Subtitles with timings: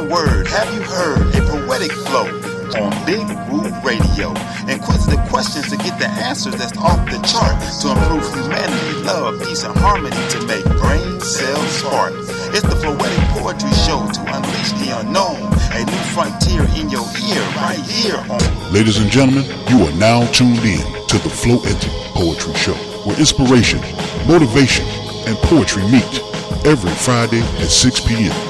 [0.00, 0.46] spoken word.
[0.48, 2.26] Have you heard a poetic flow
[2.80, 4.30] on Big Woo Radio?
[4.68, 9.64] Inquisitive questions to get the answers that's off the chart to improve humanity, love, peace,
[9.64, 12.12] and harmony to make brain cells spark.
[12.52, 15.40] It's the Floetic Poetry Show to unleash the unknown,
[15.72, 18.72] a new frontier in your ear, right here on.
[18.72, 21.80] Ladies and gentlemen, you are now tuned in to the Floetic
[22.14, 23.80] Poetry Show, where inspiration,
[24.26, 24.86] motivation,
[25.26, 26.20] and poetry meet
[26.64, 28.49] every Friday at 6 p.m.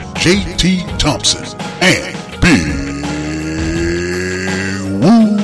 [0.21, 1.43] JT Thompson,
[1.81, 2.67] and Big
[5.01, 5.35] Woo.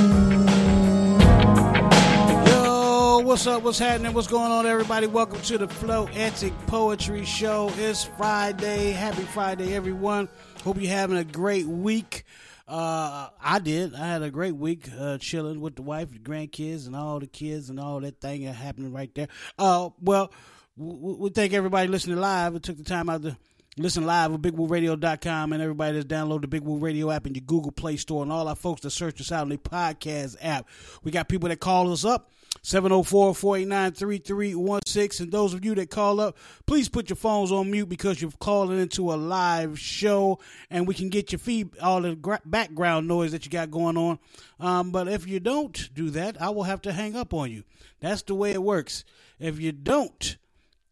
[2.45, 3.63] Yo, what's up?
[3.63, 4.13] What's happening?
[4.13, 5.07] What's going on, everybody?
[5.07, 7.73] Welcome to the Flow Floetic Poetry Show.
[7.77, 8.91] It's Friday.
[8.91, 10.29] Happy Friday, everyone.
[10.63, 12.23] Hope you're having a great week.
[12.67, 13.95] Uh, I did.
[13.95, 17.25] I had a great week uh, chilling with the wife, the grandkids, and all the
[17.25, 19.29] kids, and all that thing happening right there.
[19.57, 20.31] Uh, well,
[20.75, 22.53] we, we thank everybody listening live.
[22.53, 23.35] It took the time out to
[23.79, 27.43] listen live at BigWooRadio.com and everybody that's downloaded the Big Woo Radio app in your
[27.45, 30.67] Google Play Store and all our folks that search us out in the podcast app.
[31.03, 32.31] We got people that call us up.
[32.63, 38.19] 704-489-3316 and those of you that call up please put your phones on mute because
[38.21, 40.39] you're calling into a live show
[40.71, 43.95] and we can get your feed all the gra- background noise that you got going
[43.95, 44.17] on
[44.59, 47.63] um, but if you don't do that i will have to hang up on you
[47.99, 49.05] that's the way it works
[49.39, 50.37] if you don't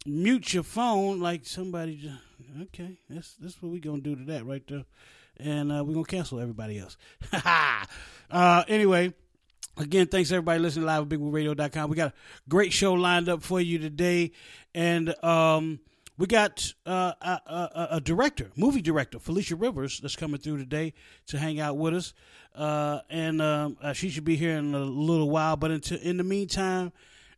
[0.06, 2.16] mute your phone like somebody just,
[2.62, 4.86] okay that's that's what we're gonna do to that right there
[5.38, 6.98] and uh, we're gonna cancel everybody else
[8.32, 9.14] uh, anyway
[9.78, 11.90] Again, thanks everybody listening live at BigWooRadio.com.
[11.90, 14.32] We got a great show lined up for you today,
[14.74, 15.82] and um,
[16.18, 20.94] we got uh, a, a, a, director, movie director, Felecia Rivers, that's coming through today
[21.28, 22.14] to hang out with us,
[22.56, 25.58] uh, and um, uh, she should be here in a little while.
[25.58, 26.94] But until, in the meantime,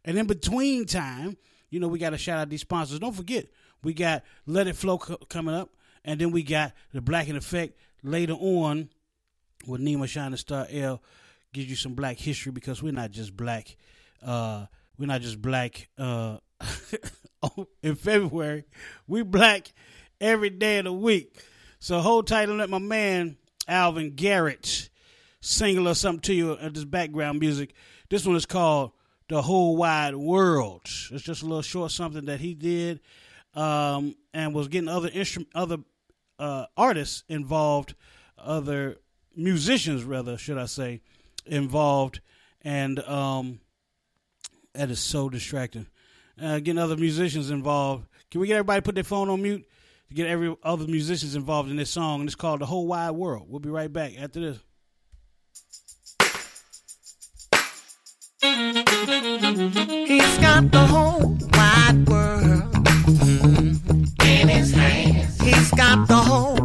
[0.06, 1.38] and in between time,
[1.70, 3.00] you know, we got to shout out these sponsors.
[3.00, 3.48] Don't forget,
[3.84, 5.70] we got Let It Flow co- coming up,
[6.06, 8.90] and then we got the Black Effect later on
[9.66, 11.02] with Nima Shining Star L
[11.54, 13.76] gives you some black history because we're not just black.
[14.24, 14.66] Uh,
[14.98, 16.38] we're not just black uh,
[17.84, 18.66] in February.
[19.08, 19.72] We black
[20.20, 21.36] every day of the week.
[21.80, 24.90] So hold tight and let my man Alvin Garrett
[25.42, 27.74] sing a little something to you at this background music.
[28.10, 28.92] This one is called
[29.30, 33.00] "The Whole Wide World." It's just a little short something that he did,
[33.54, 35.78] um, and was getting other instrument, other
[36.40, 37.96] uh, artists involved,
[38.38, 38.98] other
[39.36, 41.02] musicians rather, should I say,
[41.46, 42.22] involved,
[42.62, 43.60] and um,
[44.74, 45.88] that is so distracting.
[46.42, 48.06] Uh, getting other musicians involved.
[48.30, 49.66] Can we get everybody put their phone on mute
[50.10, 52.20] to get every other musicians involved in this song?
[52.20, 54.60] And it's called "The Whole Wide World." We'll be right back after this.
[59.48, 62.76] He's got the whole wide world
[64.26, 65.40] in his hands.
[65.40, 66.57] He's got the whole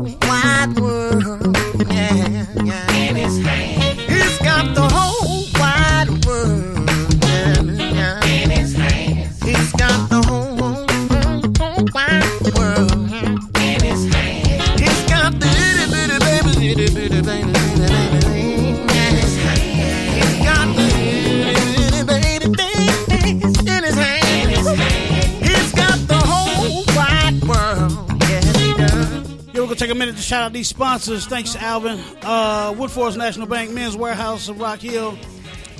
[29.73, 31.27] gonna take a minute to shout out these sponsors.
[31.27, 31.99] Thanks, Alvin.
[32.21, 35.13] Uh, Woodforest National Bank, Men's Wearhouse of Rock Hill,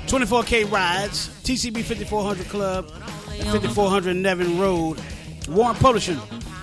[0.07, 4.99] 24K Rides, TCB 5400 Club, 5400 Nevin Road,
[5.47, 6.17] Warren Publishing,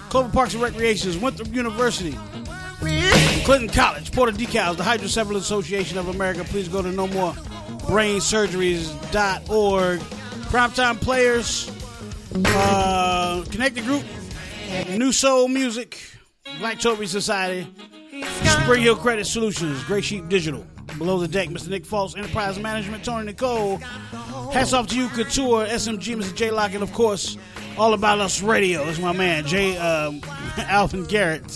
[0.10, 2.18] Clover Parks and Recreations, Winthrop University,
[3.44, 6.44] Clinton College, Porter Decals, the Hydrocephalus Association of America.
[6.46, 7.34] Please go to no more
[7.86, 10.00] brainsurgeries.org.
[10.50, 11.70] Primetime Players,
[12.46, 14.04] uh, Connected Group,
[14.98, 16.00] New Soul Music,
[16.58, 17.68] Black Toby Society,
[18.64, 20.66] Spring Hill Credit Solutions, Gray Sheep Digital,
[20.98, 21.70] Below the Deck, Mr.
[21.70, 23.78] Nick Falls, Enterprise Management, Tony Nicole.
[24.52, 26.36] Hats off to you, Couture, SMG, Mr.
[26.36, 27.38] J Lock, and of course,
[27.78, 28.84] All About Us Radio.
[28.88, 29.78] It's my man, J.
[29.78, 30.22] Um,
[30.58, 31.56] Alvin Garrett.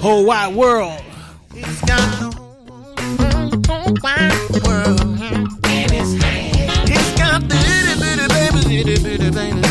[0.00, 1.02] Whole wide world.
[1.52, 2.36] He's got the
[3.66, 5.00] whole wide world
[5.66, 6.88] in his hands.
[6.88, 9.69] He's got the itty bitty baby, itty bitty baby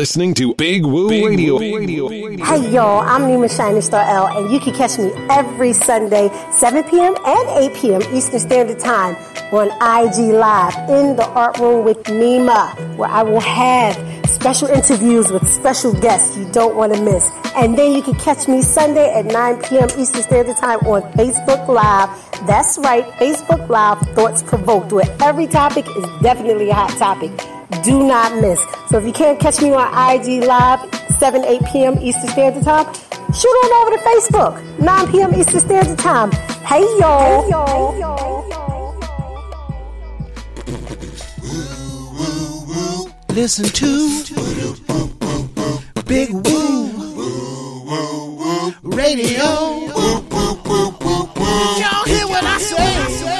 [0.00, 1.58] listening to Big Woo Big Radio.
[1.58, 2.08] Woo Radio.
[2.08, 6.84] Hey, y'all, I'm Nima Shining Star L, and you can catch me every Sunday, 7
[6.84, 7.14] p.m.
[7.26, 8.02] and 8 p.m.
[8.16, 9.14] Eastern Standard Time
[9.52, 13.94] on IG Live in the Art Room with Nima, where I will have
[14.26, 17.30] special interviews with special guests you don't want to miss.
[17.54, 19.88] And then you can catch me Sunday at 9 p.m.
[19.98, 22.08] Eastern Standard Time on Facebook Live.
[22.46, 27.59] That's right, Facebook Live Thoughts Provoked, where every topic is definitely a hot topic.
[27.84, 28.60] Do not miss.
[28.88, 30.80] So if you can't catch me on IG Live,
[31.18, 31.98] 7, 8 p.m.
[32.00, 32.92] Eastern Standard Time,
[33.32, 35.34] shoot on over to Facebook, 9 p.m.
[35.34, 36.30] Eastern Standard Time.
[36.66, 37.42] Hey, y'all.
[37.42, 37.92] Hey, y'all.
[37.92, 38.20] Hey, y'all.
[43.30, 44.08] Listen to
[46.04, 46.90] Big Woo
[48.82, 49.44] Radio.
[51.78, 53.39] Y'all hear what I say?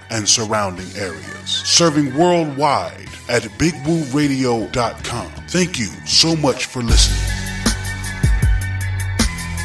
[0.11, 5.31] and surrounding areas, serving worldwide at bigwooradio.com.
[5.47, 7.41] Thank you so much for listening.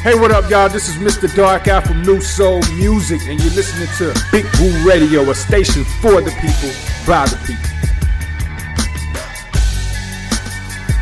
[0.01, 0.69] Hey, what up, y'all?
[0.69, 1.33] This is Mr.
[1.35, 4.45] Dark Out from New Soul Music, and you're listening to Big
[4.85, 6.71] Radio, a station for the people,
[7.05, 7.76] by the people.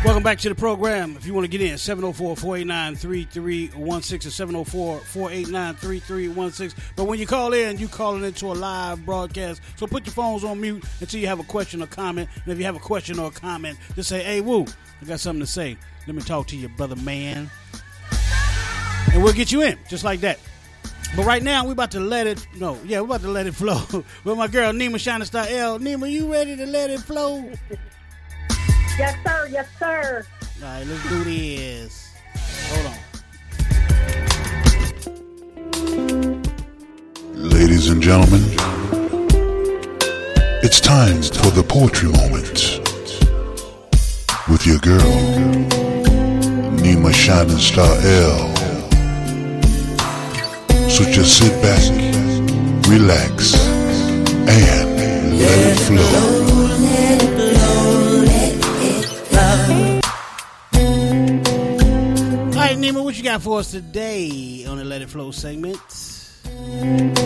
[0.06, 1.16] Welcome back to the program.
[1.16, 6.84] If you want to get in, 704 489 3316 or 704 489 3316.
[6.94, 9.62] But when you call in, you calling into a live broadcast.
[9.74, 12.28] So put your phones on mute until you have a question or comment.
[12.44, 14.64] And if you have a question or a comment, just say, hey, woo,
[15.02, 15.76] I got something to say.
[16.06, 17.50] Let me talk to you, brother man.
[19.12, 20.38] And we'll get you in, just like that.
[21.16, 23.54] But right now, we're about to let it, no, yeah, we're about to let it
[23.56, 23.82] flow.
[24.22, 25.80] With my girl, Nima Shining Star L.
[25.80, 27.50] Nima, you ready to let it flow?
[28.98, 29.48] Yes, sir.
[29.50, 30.26] Yes, sir.
[30.62, 32.14] All right, let's do this.
[32.70, 32.94] Hold on.
[37.34, 38.42] Ladies and gentlemen,
[40.62, 42.80] it's time for the poetry moment
[44.48, 45.12] with your girl,
[46.80, 48.56] Nima Shining Star L.
[50.88, 51.82] So just sit back,
[52.88, 53.54] relax,
[54.48, 56.45] and let it flow.
[63.36, 65.76] Got for us today on the Let It Flow segment?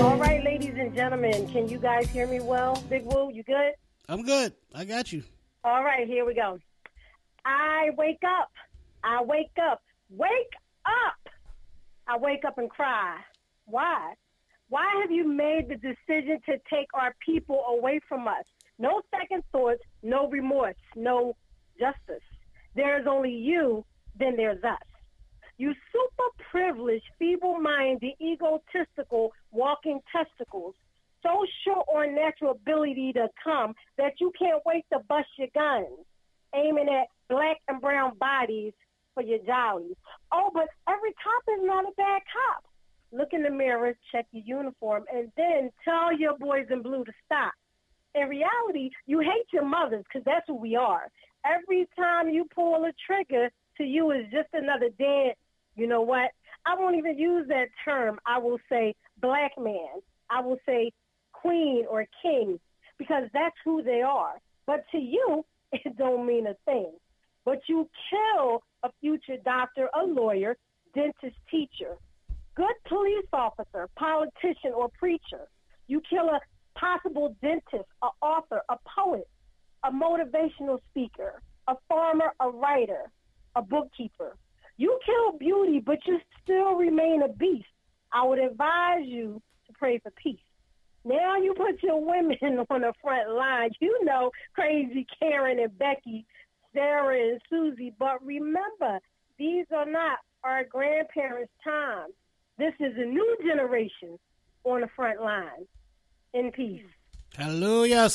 [0.01, 2.83] All right, ladies and gentlemen, can you guys hear me well?
[2.91, 3.75] Big Woo, you good?
[4.09, 4.53] I'm good.
[4.75, 5.23] I got you.
[5.63, 6.59] All right, here we go.
[7.45, 8.51] I wake up.
[9.05, 9.83] I wake up.
[10.11, 10.53] Wake
[10.85, 11.33] up.
[12.09, 13.19] I wake up and cry.
[13.67, 14.15] Why?
[14.69, 18.47] Why have you made the decision to take our people away from us?
[18.81, 21.37] No second thoughts, no remorse, no
[21.79, 22.25] justice.
[22.75, 23.85] There is only you,
[24.19, 24.90] then there's us.
[25.61, 30.75] You super privileged, feeble minded, egotistical, walking testicles,
[31.23, 35.99] so sure on natural ability to come that you can't wait to bust your guns,
[36.55, 38.73] aiming at black and brown bodies
[39.13, 39.97] for your jollies.
[40.33, 42.65] Oh, but every cop is not a bad cop.
[43.13, 47.13] Look in the mirror, check your uniform, and then tell your boys in blue to
[47.27, 47.53] stop.
[48.15, 51.09] In reality, you hate your mothers because that's who we are.
[51.45, 55.35] Every time you pull a trigger, to you is just another dead
[55.77, 56.31] you know what?
[56.67, 58.19] I won't even use that term.
[58.27, 60.01] I will say black man.
[60.31, 60.93] I will say
[61.33, 62.59] queen or king
[62.99, 64.35] because that's who they are.
[64.67, 66.93] But to you, it don't mean a thing.
[67.45, 70.57] But you kill a future doctor, a lawyer,
[70.95, 71.97] dentist, teacher,
[72.55, 75.49] good police officer, politician, or preacher.
[75.87, 76.41] You kill a
[76.79, 79.29] possible dentist, a author, a poet,
[79.85, 83.11] a motivational speaker, a farmer, a writer,
[83.57, 84.37] a bookkeeper,
[84.81, 87.67] you kill beauty, but you still remain a beast.
[88.15, 90.41] I would advise you to pray for peace.
[91.05, 93.73] Now you put your women on the front line.
[93.81, 96.25] You know, crazy Karen and Becky,
[96.73, 97.93] Sarah and Susie.
[97.99, 99.01] But remember,
[99.39, 102.09] these are not our grandparents' time.
[102.57, 104.19] This is a new generation
[104.65, 105.67] on the front line.
[106.33, 106.87] In peace.
[107.37, 108.09] Hallelujah.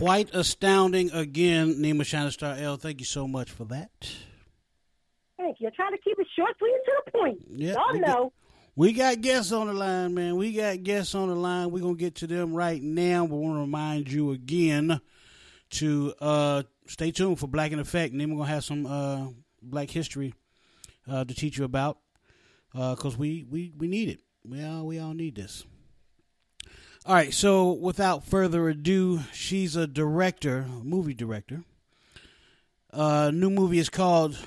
[0.00, 2.78] Quite astounding again, Nima Shinestar L.
[2.78, 3.90] Thank you so much for that.
[5.36, 5.68] Thank you.
[5.68, 7.38] I try to keep it short, sweet, and to the point.
[7.50, 8.06] Yep, Y'all we know.
[8.06, 8.32] Got,
[8.76, 10.36] we got guests on the line, man.
[10.36, 11.70] We got guests on the line.
[11.70, 13.24] We're going to get to them right now.
[13.24, 15.02] We want to remind you again
[15.72, 19.26] to uh, stay tuned for Black in Effect, and then we're gonna have some uh,
[19.60, 20.32] Black history
[21.08, 21.98] uh, to teach you about
[22.72, 24.20] because we, we we need it.
[24.44, 25.64] We all we all need this.
[27.10, 31.64] All right, so without further ado, she's a director, movie director.
[32.92, 34.38] Uh, new movie is called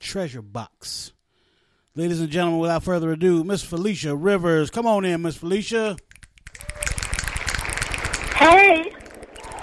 [0.00, 1.12] Treasure Box.
[1.94, 4.68] Ladies and gentlemen, without further ado, Miss Felecia Rivers.
[4.68, 5.98] Come on in, Miss Felecia.
[8.34, 8.92] Hey.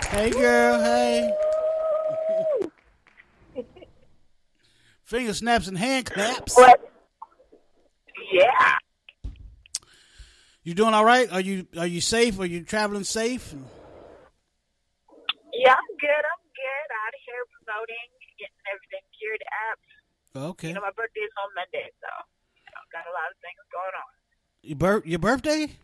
[0.09, 0.81] Hey, girl.
[0.81, 1.31] Hey.
[5.03, 6.57] Finger snaps and hand claps.
[6.57, 6.91] What?
[8.33, 8.77] Yeah.
[10.63, 11.31] You doing all right?
[11.31, 12.39] Are you are you safe?
[12.39, 13.53] Are you traveling safe?
[15.53, 16.23] Yeah, I'm good.
[16.23, 16.87] I'm good.
[17.01, 19.79] Out here promoting, getting everything geared up.
[20.53, 20.67] Okay.
[20.69, 22.07] You know, my birthday is on Monday, so
[22.55, 24.09] you know, got a lot of things going on.
[24.63, 25.75] Your bir- your birthday?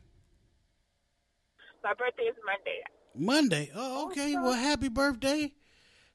[1.84, 2.84] My birthday is Monday.
[3.16, 3.72] Monday.
[3.76, 4.34] Oh, okay.
[4.36, 4.44] Uh-huh.
[4.46, 5.54] Well, happy birthday.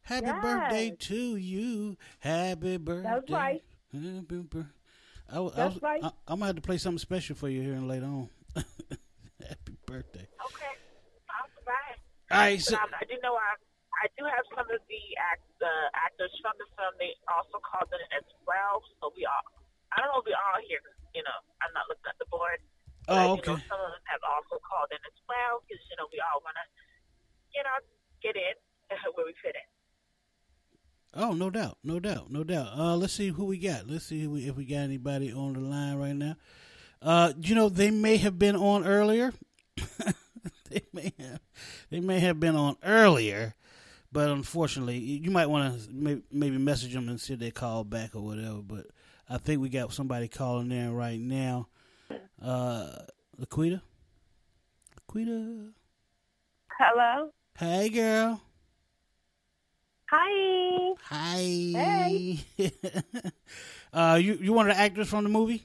[0.02, 0.42] Happy Yes.
[0.42, 1.96] birthday to you.
[2.20, 3.08] Happy birthday.
[3.10, 3.62] That's right.
[3.92, 4.70] Happy bir-
[5.32, 6.04] I, was- I That's was- right.
[6.04, 8.28] I, I'm gonna have to play something special for you here and later on.
[9.48, 10.26] happy birthday.
[10.28, 10.74] Okay,
[11.30, 11.98] I'm fine.
[12.30, 12.60] All right.
[12.60, 13.56] So, um, I do know I
[14.02, 16.92] I do have some of the act the actors from the film.
[16.98, 18.82] They also called in as well.
[18.98, 19.44] So we all
[19.92, 20.82] I don't know if we all here.
[21.12, 22.58] You know, I'm not looking at the board.
[23.04, 23.66] But, oh, You know, okay.
[23.68, 26.56] some of them have also called in as well because you know we all want
[26.56, 26.66] to,
[27.52, 27.76] you know,
[28.24, 28.56] get in
[29.14, 29.68] where we fit in.
[31.14, 32.72] Oh, no doubt, no doubt, no doubt.
[32.72, 33.86] Uh, let's see who we got.
[33.86, 36.36] Let's see we, if we got anybody on the line right now.
[37.02, 39.32] Uh, you know, they may have been on earlier.
[40.70, 41.40] they may have,
[41.90, 43.54] they may have been on earlier,
[44.12, 47.82] but unfortunately, you might want to maybe, maybe message them and see if they call
[47.82, 48.62] back or whatever.
[48.62, 48.86] But
[49.28, 51.68] I think we got somebody calling in right now.
[52.40, 52.90] Uh,
[53.40, 53.80] Laquita,
[55.08, 55.70] Laquita,
[56.78, 57.30] Hello.
[57.58, 58.40] hey girl.
[60.10, 60.92] Hi.
[61.04, 61.36] Hi.
[61.38, 62.44] Hey.
[63.94, 65.64] uh, you you one of the actors from the movie?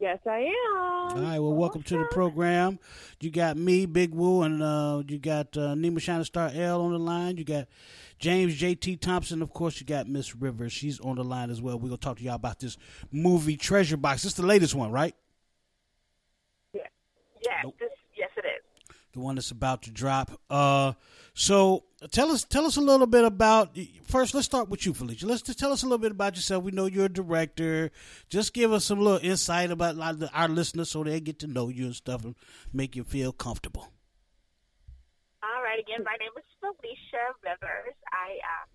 [0.00, 0.76] Yes, I am.
[0.76, 1.38] All right.
[1.38, 2.78] Well, welcome to the program.
[3.20, 6.92] You got me, Big Woo, and uh, you got uh, Nima Shining Star L on
[6.92, 7.36] the line.
[7.36, 7.68] You got
[8.18, 8.96] James J.T.
[8.96, 9.40] Thompson.
[9.40, 10.72] Of course, you got Miss Rivers.
[10.72, 11.78] She's on the line as well.
[11.78, 12.76] We're gonna talk to y'all about this
[13.12, 14.24] movie Treasure Box.
[14.24, 15.14] It's the latest one, right?
[16.74, 16.88] Yes,
[17.62, 17.76] Nope.
[17.78, 18.96] this yes it is.
[19.12, 20.32] the one that's about to drop.
[20.50, 20.94] Uh,
[21.34, 24.34] so tell us tell us a little bit about first.
[24.34, 25.24] Let's start with you, Felecia.
[25.24, 26.64] Let's just tell us a little bit about yourself.
[26.64, 27.90] We know you're a director.
[28.28, 29.96] Just give us some little insight about
[30.32, 32.34] our listeners so they get to know you and stuff and
[32.72, 33.92] make you feel comfortable.
[35.42, 37.96] All right, again, my name is Felecia Rivers.
[38.12, 38.68] I um,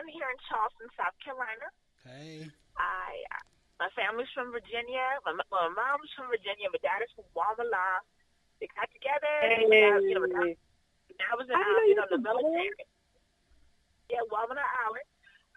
[0.00, 1.68] am here in Charleston, South Carolina.
[2.00, 2.48] Okay.
[2.76, 3.44] I uh,
[3.80, 5.04] my family's from Virginia.
[5.24, 6.68] My, my mom's from Virginia.
[6.68, 8.04] My dad is from Wadmalaw.
[8.60, 9.34] They got together.
[9.40, 9.64] Hey.
[9.64, 10.52] and, uh, you know,
[11.20, 12.48] my dad, my dad was in, I uh, know you you're know, the from Wadmalaw.
[12.48, 12.88] military.
[14.08, 15.08] Yeah, Wadmalaw Island.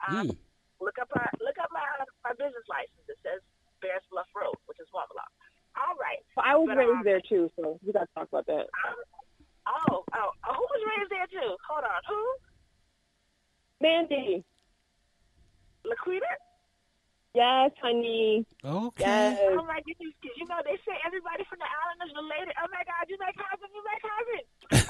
[0.03, 0.37] Um, Mm.
[0.83, 1.85] Look up my look up my
[2.27, 3.07] my business license.
[3.07, 3.39] It says
[3.79, 5.29] Bears Bluff Road, which is Wadmalaw.
[5.79, 6.19] All right.
[6.35, 8.67] I was But, raised um, there too, so we got to talk about that.
[9.63, 11.55] Oh, oh, oh, who was raised there too?
[11.71, 12.19] Hold on, who?
[13.79, 14.43] Mandy.
[15.87, 16.33] Laquita?
[17.33, 18.45] Yes, honey.
[18.61, 19.01] Okay.
[19.07, 19.39] Yes.
[19.55, 22.53] Oh my goodness, 'cause you know they say everybody from the island is related.
[22.61, 24.43] Oh my God, you my cousin, you my cousin.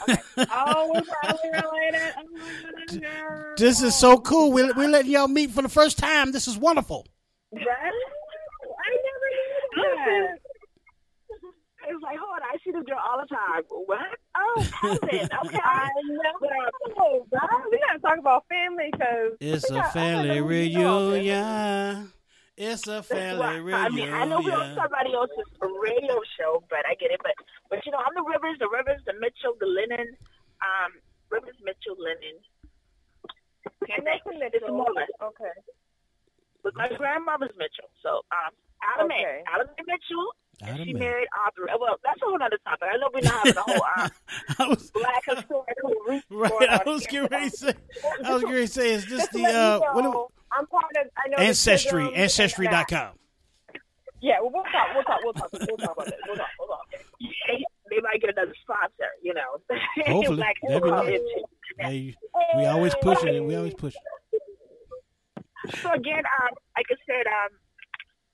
[0.08, 2.14] Oh, we're probably related.
[2.18, 3.12] Oh my goodness.
[3.58, 4.52] This is so cool.
[4.52, 6.32] We're, we're letting y'all meet for the first time.
[6.32, 7.06] This is wonderful.
[7.54, 7.64] Right?
[7.66, 9.30] I never
[9.76, 10.38] knew that.
[11.86, 13.64] It's like, hold on, I see this girl all the time.
[13.86, 14.00] What?
[14.36, 15.30] Oh, cousin.
[15.46, 15.60] Okay.
[15.62, 16.32] I know.
[17.30, 22.12] But, uh, we got to talk about family because It's a family reunion.
[22.56, 25.50] It's a family Well, I mean, I know we're on somebody else's
[25.82, 27.20] radio show, but I get it.
[27.24, 27.34] But,
[27.70, 30.14] but you know, I'm the Rivers, the Rivers, the Mitchell, the Lennon,
[30.62, 30.92] um,
[31.32, 32.38] Rivers, Mitchell, Lennon.
[33.88, 34.22] Can't think.
[34.54, 35.28] It's more or.
[35.34, 35.54] Okay.
[36.64, 38.54] But my grandmother's Mitchell, so um,
[38.96, 39.44] Adam Okay.
[39.54, 40.28] Adam Mitchell,
[40.62, 41.00] and Adam she May.
[41.00, 41.68] married Arthur.
[41.78, 42.88] Well, that's a whole other topic.
[42.94, 44.12] I know we're not having a whole um,
[44.60, 45.92] I was, black historical
[46.30, 46.70] right.
[46.70, 47.74] I was getting ready to say.
[48.24, 48.92] I was getting ready to say.
[48.94, 49.52] Is this the uh?
[49.52, 51.08] know, What do- I'm part of.
[51.18, 52.04] I know Ancestry.
[52.04, 52.22] Chisholms and that.
[52.22, 53.12] Ancestry.com.
[54.22, 54.88] Yeah, well, we'll talk.
[54.96, 55.20] We'll talk.
[55.24, 55.50] We'll talk.
[55.52, 56.20] We'll talk about that.
[56.28, 56.48] We'll talk.
[56.58, 56.88] We'll talk.
[57.92, 59.60] They, might get another sponsor, you know.
[60.08, 60.38] Hopefully.
[60.38, 61.20] Black That'd be nice.
[61.78, 62.16] Hey,
[62.56, 63.44] we always pushing it.
[63.44, 63.94] We always push.
[65.84, 67.52] So again, um, like I said, um,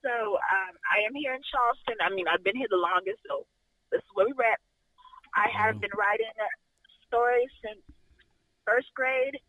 [0.05, 1.97] so um, I am here in Charleston.
[1.99, 3.45] I mean, I've been here the longest, so
[3.91, 4.61] this is where we're at.
[5.35, 6.29] I have been writing
[7.07, 7.81] stories since
[8.65, 9.41] first grade.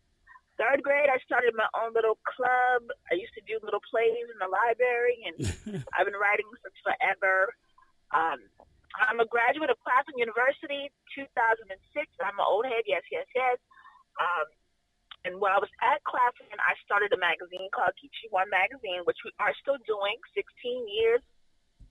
[0.61, 2.85] Third grade, I started my own little club.
[3.09, 5.35] I used to do little plays in the library, and
[5.97, 7.49] I've been writing since forever.
[8.13, 8.45] Um,
[9.01, 11.65] I'm a graduate of Claflin University, 2006.
[12.21, 13.57] I'm an old head, yes, yes, yes.
[14.21, 14.47] Um,
[15.25, 19.17] and while I was at Claflin, I started a magazine called Geechee One Magazine, which
[19.25, 20.45] we are still doing, 16
[20.85, 21.25] years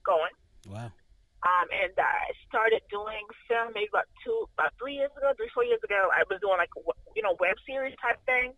[0.07, 0.31] going.
[0.63, 0.95] Wow.
[1.41, 5.65] Um, and I started doing film maybe about two, about three years ago, three, four
[5.65, 6.13] years ago.
[6.13, 6.69] I was doing like,
[7.17, 8.53] you know, web series type thing.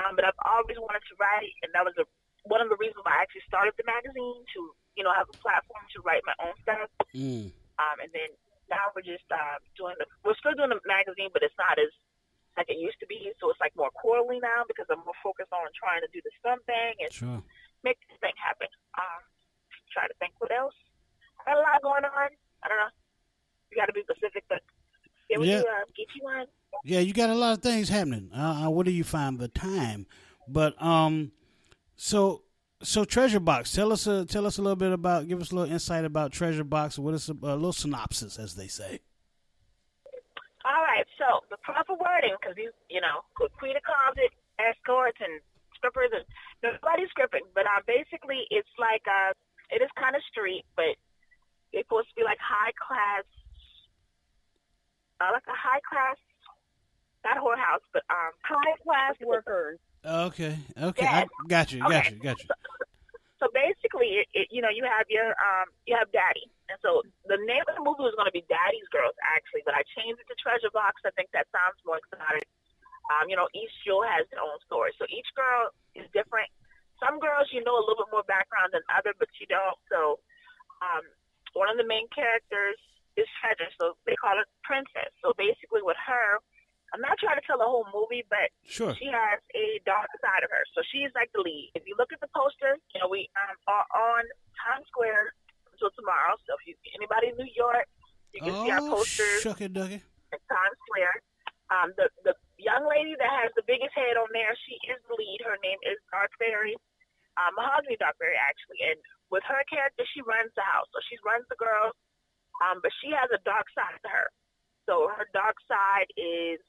[0.00, 2.04] Um, but I've always wanted to write, and that was a,
[2.48, 4.60] one of the reasons why I actually started the magazine to,
[4.96, 6.88] you know, have a platform to write my own stuff.
[7.12, 7.52] Mm.
[7.80, 8.32] Um, and then
[8.68, 11.92] now we're just uh, doing the, we're still doing the magazine, but it's not as
[12.56, 13.28] like it used to be.
[13.40, 16.36] So it's like more quarterly now because I'm more focused on trying to do this
[16.40, 17.40] film thing and Sure.
[17.84, 18.68] make this thing happen.
[18.96, 19.20] Um,
[19.92, 20.76] try to think what else.
[21.46, 22.28] Got a lot going on.
[22.62, 22.92] I don't know.
[23.70, 24.62] You got to be specific, but
[25.28, 25.58] it was Yeah.
[25.60, 26.46] uh, get you one.
[26.84, 28.30] Yeah, you got a lot of things happening.
[28.34, 30.06] Uh, uh, where do you find the time?
[30.48, 31.32] But um,
[31.96, 32.42] so
[32.82, 33.72] so Treasure Box.
[33.72, 35.26] Tell us a tell us a little bit about.
[35.28, 36.98] Give us a little insight about Treasure Box.
[36.98, 39.00] What is a, a little synopsis, as they say.
[40.66, 45.40] All right, so the proper wording, because you you know, Queen of Closet, escorts, and
[45.76, 46.24] strippers, and
[46.62, 49.30] nobody's stripping, but uh, basically it's like uh,
[49.70, 50.98] it is kind of street, but
[51.76, 53.28] it's supposed to be like high class,
[55.20, 56.16] uh, like a high class,
[57.20, 59.76] not whorehouse, but um, High class workers.
[60.00, 62.16] Okay, okay, I got you, got Okay.
[62.16, 62.48] you, got you.
[63.36, 67.04] So basically, it, it, you know, you have your um, you have Daddy, and so
[67.28, 70.16] the name of the movie was going to be Daddy's Girls, actually, but I changed
[70.16, 71.04] it to Treasure Box.
[71.04, 72.48] I think that sounds more exotic.
[73.12, 76.48] Um, you know, each jewel has their own story, so each girl is different.
[76.96, 79.76] Some girls you know a little bit more background than other, but you don't.
[79.92, 80.16] So,
[80.80, 81.04] um,
[81.56, 82.76] one of the main characters
[83.16, 85.08] is Treasure, so they call her Princess.
[85.24, 86.28] So basically, with her,
[86.94, 88.92] I'm not trying to tell the whole movie, but Sure.
[88.94, 90.62] she has a dark side of her.
[90.76, 91.72] So she's like the lead.
[91.74, 94.22] If you look at the poster, you know, we um, are on
[94.60, 95.32] Times Square
[95.72, 96.36] until tomorrow.
[96.46, 97.88] So if you anybody in New York,
[98.36, 99.98] you can see our Oh, posters shuck it, ducky.
[100.30, 101.16] at Times Square.
[101.72, 105.16] Um, the the young lady that has the biggest head on there, she is the
[105.18, 105.40] lead.
[105.42, 106.76] Her name is Darkberry,
[107.40, 108.78] um, Mahogany Darkberry actually.
[108.86, 110.86] And with her character, she runs the house.
[110.94, 111.94] So she runs the girls,
[112.62, 114.28] um, but she has a dark side to her.
[114.86, 116.62] So her dark side is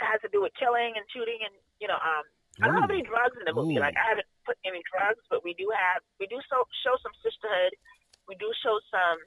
[0.00, 2.26] has to do with killing and shooting and you know um
[2.62, 3.78] I don't have any drugs in the movie.
[3.78, 3.82] Ooh.
[3.82, 7.14] Like I haven't put any drugs, but we do have we do so, show some
[7.18, 7.74] sisterhood.
[8.30, 9.18] We do show some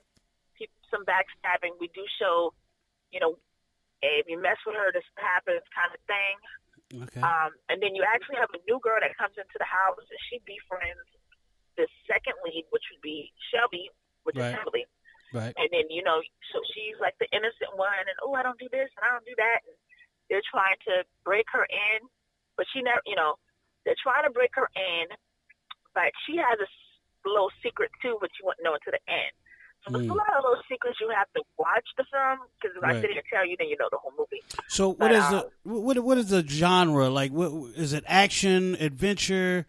[0.88, 1.76] some backstabbing.
[1.80, 2.56] We do show
[3.12, 3.36] you know
[4.02, 6.36] if you mess with her, this happens kind of thing.
[7.04, 7.20] Okay.
[7.20, 10.22] Um, and then you actually have a new girl that comes into the house and
[10.32, 11.04] she befriends
[11.78, 13.90] the second lead, which would be Shelby,
[14.26, 14.52] which Right.
[14.52, 14.86] is Emily.
[15.34, 15.54] right.
[15.56, 16.20] And then, you know,
[16.52, 19.26] so she's like the innocent one, and oh, I don't do this and I don't
[19.26, 19.62] do that.
[19.66, 19.76] And
[20.30, 22.06] they're trying to break her in,
[22.58, 23.38] but she never, you know,
[23.86, 25.08] they're trying to break her in,
[25.96, 26.68] but she has a
[27.30, 29.32] little secret too, but you won't know until the end.
[29.86, 30.18] So there's a Mm.
[30.18, 33.02] lot of little secrets you have to watch the film because if I Right.
[33.02, 34.44] sit here and tell you, then you know the whole movie.
[34.68, 37.32] So what But, is um, the what what is the genre like?
[37.32, 38.04] What is it?
[38.08, 39.66] Action, adventure,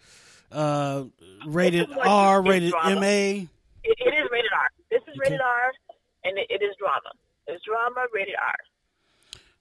[0.53, 1.05] uh,
[1.47, 3.01] rated R, rated drama.
[3.01, 3.07] MA.
[3.07, 3.47] It,
[3.85, 4.69] it is rated R.
[4.91, 5.19] This is Okay.
[5.21, 5.73] rated R,
[6.25, 7.11] and it, it is drama.
[7.47, 8.55] It's drama rated R.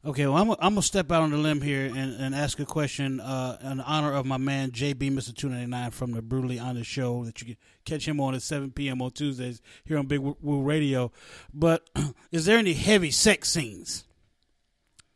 [0.05, 2.65] Okay, well, I'm, I'm gonna step out on the limb here and, and ask a
[2.65, 6.59] question uh, in honor of my man JB, Mister Two Ninety Nine from the Brutally
[6.59, 9.01] Honest Show that you can catch him on at 7 p.m.
[9.01, 11.11] on Tuesdays here on Big Woo Radio.
[11.53, 11.89] But
[12.31, 14.05] is there any heavy sex scenes?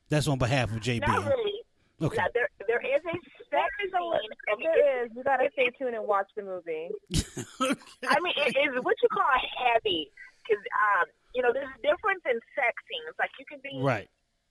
[0.10, 1.08] That's on behalf of JB.
[1.08, 1.62] Not really.
[2.02, 2.18] Okay.
[2.18, 3.21] Now, there there is a
[4.02, 4.32] scene.
[4.50, 5.18] I mean, There it's- is.
[5.18, 6.90] You gotta stay tuned and watch the movie.
[8.10, 9.30] I mean, it is what you call
[9.62, 10.10] heavy,
[10.42, 13.16] because um, you know, there's a difference in sex scenes.
[13.20, 14.10] Like you can be right.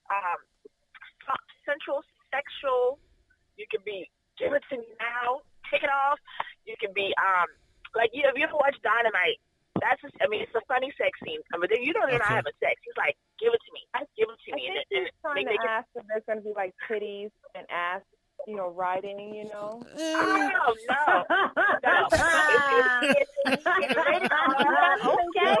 [0.09, 0.39] um,
[1.67, 2.99] sensual, sexual.
[3.57, 4.09] You can be
[4.39, 6.17] give it to me now, take it off.
[6.65, 7.47] You can be um,
[7.93, 9.37] like you have you ever watched Dynamite?
[9.79, 12.27] That's just, I mean, it's a funny sex scene, but then you know they're not
[12.29, 12.43] Okay.
[12.43, 12.75] having sex.
[12.85, 13.81] He's like, give it to me,
[14.13, 15.87] give it to I me, think and, he's and trying they to make it ask
[15.95, 18.03] if there's gonna be like titties and ass,
[18.47, 19.19] you know, riding.
[19.33, 19.81] You know.
[19.97, 21.23] Oh no,
[21.83, 22.07] no.
[22.13, 22.23] It's,
[23.03, 24.97] it's, it's, it's rated R.
[25.05, 25.57] okay.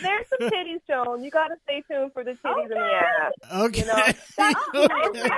[0.00, 1.22] There's some titties shown.
[1.22, 3.32] You gotta stay tuned for the titties and the ass.
[3.54, 3.80] Okay.
[3.80, 3.94] You know,
[5.08, 5.28] okay.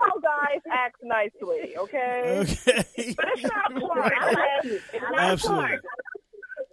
[0.00, 2.38] How guys act nicely, okay?
[2.38, 3.14] Okay.
[3.16, 4.12] But it's not porn.
[4.20, 4.60] I.
[4.62, 5.66] It's not Absolutely.
[5.66, 5.80] porn.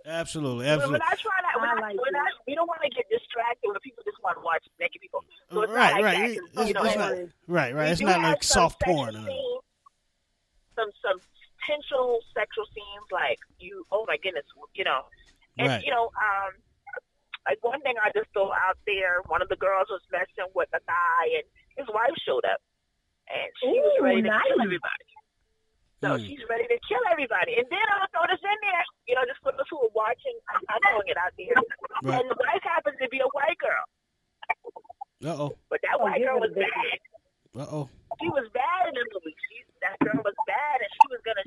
[0.05, 0.65] Absolutely.
[0.65, 0.91] But Absolutely.
[0.91, 1.81] We're not trying to.
[1.81, 4.63] We're we're not, we don't want to get distracted when people just want to watch
[4.79, 5.23] naked people.
[5.51, 5.93] So it's right.
[5.93, 6.17] not like right.
[6.17, 7.11] That, It's, 'cause, you know, it's not,
[7.47, 7.73] right.
[7.75, 7.89] Right.
[7.91, 9.15] It's not like soft porn.
[9.15, 9.61] or
[10.75, 11.19] Some some
[11.61, 13.85] potential sexual scenes like you.
[13.91, 15.05] Oh my goodness, you know,
[15.57, 15.83] and Right.
[15.83, 16.51] you know, um,
[17.47, 19.21] like one thing I just throw out there.
[19.27, 21.45] One of the girls was messing with a guy, and
[21.77, 22.59] his wife showed up,
[23.29, 24.41] and she was ready to nice.
[24.47, 25.05] kill everybody.
[26.03, 26.23] So Hmm.
[26.27, 28.83] she's ready to kill everybody, and then I'll throw this in there.
[29.07, 31.55] you know, just for those who are watching, I'm, I'm throwing it out there.
[32.03, 32.19] Right.
[32.21, 33.85] And the wife happens to be a white girl,
[35.23, 35.51] Uh oh.
[35.69, 36.97] but that white girl was bad.
[37.55, 37.85] Uh oh.
[38.21, 39.35] She was bad in the movie.
[39.47, 41.45] She, that girl was bad, and she was gonna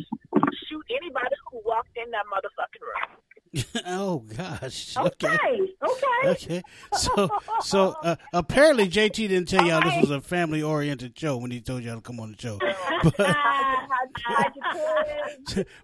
[0.68, 3.20] shoot anybody who walked in that motherfucking room.
[3.86, 4.96] oh gosh.
[4.96, 5.36] Okay,
[5.82, 6.06] okay.
[6.24, 6.62] Okay.
[6.92, 7.30] So
[7.60, 11.60] so uh, apparently JT didn't tell y'all this was a family oriented show when he
[11.60, 12.58] told y'all to come on the show.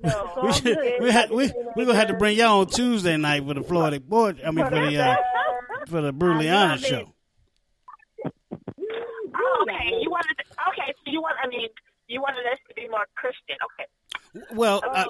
[0.02, 3.46] But we should, we had we we gonna have to bring y'all on Tuesday night
[3.46, 4.40] for the Florida board.
[4.44, 5.16] I mean for the uh,
[5.86, 7.14] for the Brutally Honest show.
[8.24, 10.36] Oh, okay, you wanted.
[10.38, 11.36] To, okay, so you want?
[11.42, 11.68] I mean,
[12.08, 13.56] you wanted us to be more Christian.
[13.74, 13.88] Okay.
[14.52, 15.04] Well, uh,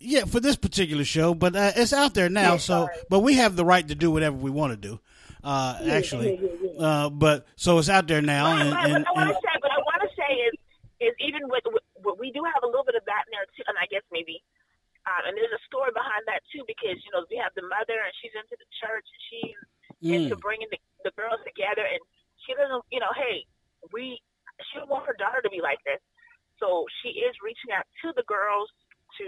[0.00, 2.56] yeah, for this particular show, but uh, it's out there now.
[2.56, 5.00] So, but we have the right to do whatever we want to do.
[5.42, 6.38] Uh, actually,
[6.78, 9.42] uh, but so it's out there now, Right, and, right, and, what I want to
[9.42, 10.54] say, what I want to say is,
[11.02, 11.82] is even with, with,
[12.14, 14.38] we do have a little bit of that in there too, and I guess maybe,
[15.02, 17.98] um, and there's a story behind that too because you know we have the mother
[17.98, 19.58] and she's into the church and she's
[19.98, 20.46] into Mm.
[20.46, 21.98] bringing the, the girls together and
[22.46, 23.42] she doesn't, you know, hey,
[23.90, 24.22] we
[24.70, 25.98] she don't want her daughter to be like this,
[26.62, 28.70] so she is reaching out to the girls
[29.18, 29.26] to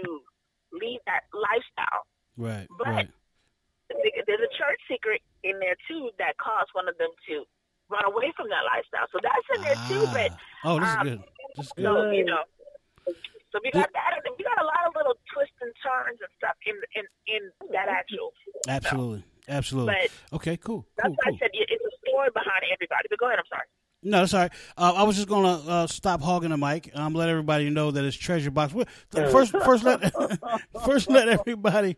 [0.71, 2.07] lead that lifestyle.
[2.39, 3.09] right, But right,
[3.91, 7.43] there's a church secret in there too that caused one of them to
[7.91, 9.05] run away from that lifestyle.
[9.13, 10.03] So that's in there too.
[10.15, 10.71] But Ah.
[10.71, 11.21] oh, this is um, good.
[11.59, 11.85] This is good.
[11.85, 12.41] so you know,
[13.53, 16.31] so we got that, and we got a lot of little twists and turns and
[16.39, 18.33] stuff in in in that actual.
[18.67, 19.93] Absolutely, absolutely.
[19.93, 20.09] But
[20.41, 21.35] Okay, cool, that's cool, why cool.
[21.35, 23.05] I said it- it's a story behind everybody.
[23.09, 23.39] But go ahead.
[23.39, 23.67] I'm sorry.
[24.05, 24.51] No, that's all right.
[24.77, 26.91] Uh, I was just gonna uh, stop hogging the mic.
[26.93, 28.71] Um, let everybody know that it's treasure box.
[29.11, 30.13] First, first let
[30.85, 31.97] first let everybody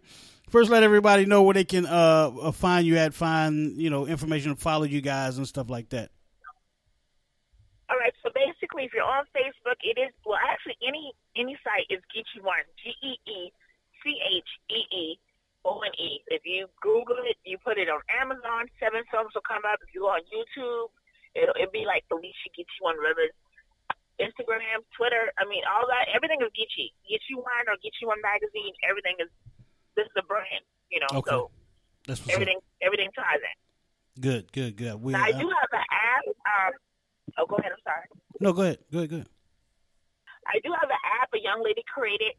[0.49, 4.07] first let everybody know where they can uh, uh, find you at, find you know
[4.07, 6.09] information, follow you guys and stuff like that.
[7.89, 8.13] All right.
[8.23, 12.41] So basically, if you're on Facebook, it is well, actually, any any site is Geechee
[12.41, 12.63] One.
[12.81, 13.51] G E E
[14.01, 15.19] C H E E
[15.65, 16.21] O N E.
[16.27, 18.71] If you Google it, you put it on Amazon.
[18.79, 19.79] Seven films will come up.
[19.85, 20.87] If you go on YouTube,
[21.37, 23.31] it'll it'll be like Felecia Geechee One Rivers.
[24.17, 25.29] Instagram, Twitter.
[25.37, 26.09] I mean, all that.
[26.09, 26.89] Everything is Geechee.
[27.05, 28.73] Geechee One or Geechee One magazine.
[28.81, 29.29] Everything is.
[29.95, 30.65] This is a brand.
[30.89, 31.21] You know.
[31.21, 31.31] Okay.
[31.31, 31.53] So
[32.09, 32.41] That's what's up.
[32.41, 33.57] everything everything ties in.
[34.17, 34.97] Good, good, good.
[34.97, 36.25] We, Now, I uh, do have an app.
[36.25, 36.73] Um,
[37.37, 37.69] oh, go ahead.
[37.69, 38.09] I'm sorry.
[38.41, 39.29] no, go ahead, go ahead, go ahead.
[40.47, 42.33] I do have an app a young lady created.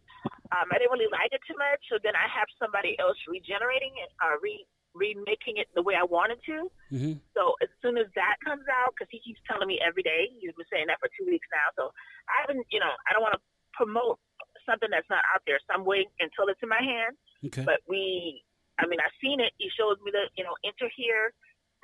[0.51, 3.93] Um, I didn't really like it too much, so then I have somebody else regenerating
[4.01, 6.71] it, uh, re remaking it the way I wanted to.
[6.91, 10.33] hmm So as soon as that comes out, because he keeps telling me every day,
[10.41, 11.69] he's been saying that for two weeks now.
[11.77, 11.93] So
[12.29, 13.43] I haven't, you know, I don't want to
[13.77, 14.19] promote
[14.67, 15.61] something that's not out there.
[15.67, 17.15] So I'm waiting until it's in my hand.
[17.47, 17.65] Okay.
[17.65, 18.43] But we,
[18.79, 19.53] I mean, I've seen it.
[19.59, 21.33] He shows me the, you know, enter here.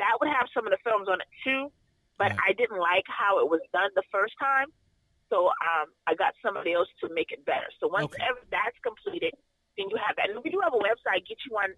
[0.03, 1.71] That would have some of the films on it too,
[2.19, 2.51] but Right.
[2.51, 4.67] I didn't like how it was done the first time.
[5.31, 7.71] So um, I got somebody else to make it better.
[7.79, 8.23] So once Okay.
[8.27, 9.33] ever that's completed,
[9.79, 10.31] then you have that.
[10.31, 11.73] And we do have a website, Geechee One,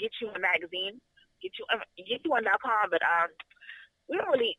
[0.00, 1.00] get you a magazine,
[1.42, 2.88] get you um, Geechee One.com.
[2.90, 3.28] But um,
[4.08, 4.56] we don't really,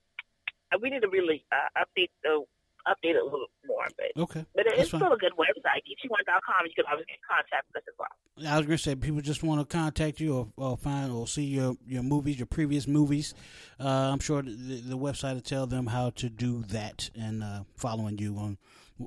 [0.71, 2.45] uh, we need to really uh, update the
[2.87, 3.85] update it a little more.
[3.97, 4.45] But Okay.
[4.55, 5.01] but it's fine.
[5.01, 6.55] still a good website, Geechee One.com.
[6.61, 8.51] And you can always get in contact with us as well.
[8.53, 11.43] I was gonna say people just want to contact you or, or find or see
[11.43, 13.33] your, your movies, your previous movies.
[13.79, 14.49] Uh, I'm sure the,
[14.81, 18.57] the website will tell them how to do that and uh, following you on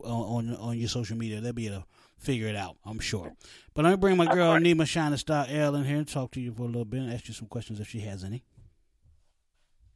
[0.02, 1.40] on on your social media.
[1.40, 1.84] They'll be able to
[2.18, 2.76] figure it out.
[2.84, 3.32] I'm sure.
[3.74, 6.40] But let me bring my girl Nima Shining Star L in here and talk to
[6.40, 8.42] you for a little bit and ask you some questions if she has any.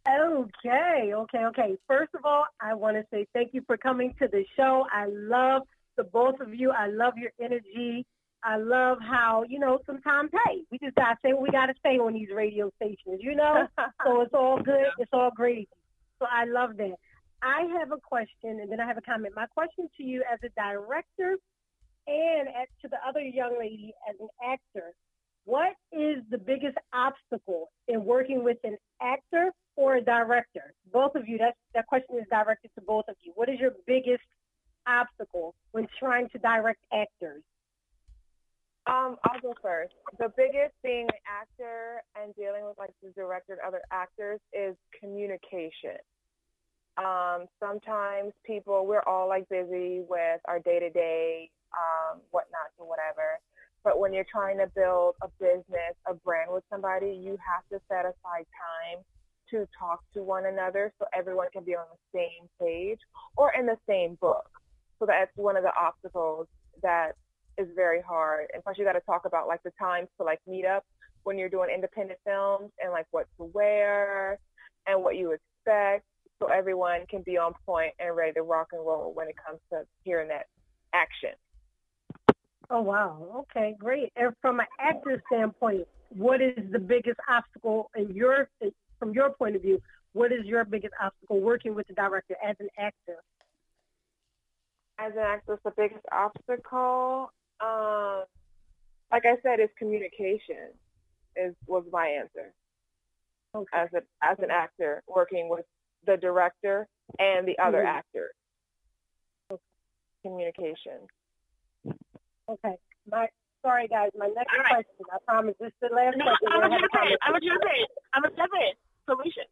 [0.08, 1.76] Okay, okay, okay.
[1.86, 4.86] First of all, I want to say thank you for coming to the show.
[4.90, 5.62] I love
[5.96, 6.70] the both of you.
[6.70, 8.06] I love your energy.
[8.42, 11.66] I love how, you know, sometimes, hey, we just got to say what we got
[11.66, 13.66] to say on these radio stations, you know?
[14.06, 14.86] so it's all good.
[14.98, 15.68] It's all great.
[16.20, 16.94] So I love that.
[17.42, 19.34] I have a question and then I have a comment.
[19.36, 21.36] My question to you as a director
[22.06, 24.92] and as to the other young lady as an actor,
[25.44, 30.74] what is the biggest obstacle in working with an actor or a director?
[30.92, 33.32] Both of you, that, that question is directed to both of you.
[33.34, 34.24] What is your biggest
[34.86, 37.42] obstacle when trying to direct actors?
[38.86, 39.92] Um, I'll go first.
[40.18, 44.76] The biggest being an actor and dealing with like the director and other actors is
[44.98, 46.00] communication.
[46.98, 52.88] Um, sometimes people, we're all like busy with our day to day, um, whatnot and
[52.88, 53.38] whatever.
[53.84, 57.80] But when you're trying to build a business, a brand with somebody, you have to
[57.88, 59.04] set aside time
[59.50, 62.98] to talk to one another so everyone can be on the same page
[63.36, 64.50] or in the same book.
[64.98, 66.48] So that's one of the obstacles
[66.82, 67.12] that
[67.56, 68.48] is very hard.
[68.52, 70.84] And plus you got to talk about like the times to like meet up
[71.22, 74.38] when you're doing independent films and like what to wear
[74.86, 76.04] and what you expect
[76.40, 79.60] so everyone can be on point and ready to rock and roll when it comes
[79.72, 80.46] to hearing that
[80.92, 81.30] action.
[82.70, 83.46] Oh wow.
[83.50, 84.12] Okay, great.
[84.16, 88.48] And from an actor standpoint, what is the biggest obstacle in your
[88.98, 89.80] from your point of view?
[90.12, 93.16] What is your biggest obstacle working with the director as an actor?
[94.98, 98.24] As an actress, the biggest obstacle, um,
[99.12, 100.72] like I said, is communication.
[101.36, 102.52] Is was my answer.
[103.54, 103.68] Okay.
[103.72, 105.64] As a as an actor, working with
[106.06, 107.86] the director and the other Mhm.
[107.86, 108.32] actors.
[110.22, 111.06] Communication.
[112.48, 112.76] Okay.
[113.06, 113.28] My
[113.62, 114.84] sorry guys, my next All right.
[114.84, 115.06] question.
[115.12, 116.48] I promise this is the last No, question.
[116.48, 117.16] I'm We'll gonna a jump in.
[117.22, 117.48] I'm gonna conversation.
[117.48, 117.86] jump in.
[118.12, 118.72] I'm gonna jump in.
[119.08, 119.44] Felecia.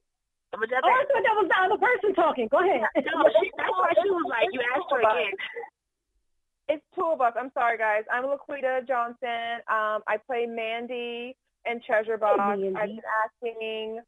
[0.53, 2.49] I'm gonna jump Oh, I thought that was the other person talking.
[2.49, 2.81] Go ahead.
[2.83, 5.33] No, she, that's why she was like, you asked her again.
[6.69, 7.33] It's two of us.
[7.39, 8.03] I'm sorry, guys.
[8.11, 9.63] I'm Laquita Johnson.
[9.69, 12.39] Um, I play Mandy and Treasure Box.
[12.39, 12.75] Mandy.
[12.75, 14.01] I've been acting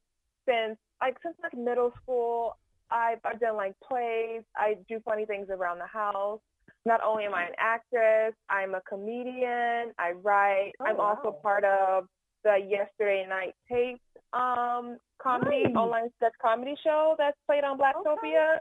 [0.45, 2.57] since like since like middle school.
[2.91, 4.43] I've I've done like plays.
[4.57, 6.41] I do funny things around the house.
[6.87, 9.93] Not only am I an actress, I'm a comedian.
[9.99, 10.73] I write.
[10.81, 12.07] Oh, I'm also part of
[12.45, 14.01] the Yesterday Night Tape
[14.33, 15.77] um, comedy Nice.
[15.77, 18.59] online sketch comedy show that's played on Blacktopia.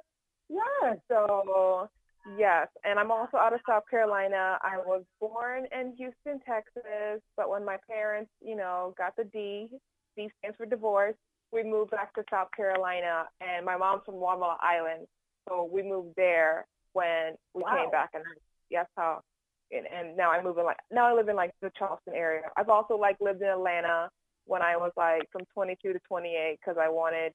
[0.49, 0.97] Yes.
[1.07, 1.89] So
[2.37, 4.57] yes, and I'm also out of South Carolina.
[4.61, 9.67] I was born in Houston, Texas, but when my parents, you know, got the D,
[10.15, 11.15] D stands for divorce,
[11.51, 15.07] we moved back to South Carolina, and my mom's from Wadmalaw Island,
[15.47, 17.77] so we moved there when we Wow.
[17.83, 18.23] came back, and
[18.71, 19.21] that's how.
[19.69, 22.43] And, and now I move in like now I live in like the Charleston area.
[22.55, 24.09] I've also like lived in Atlanta
[24.45, 27.33] when I was like from 22 to 28 because I wanted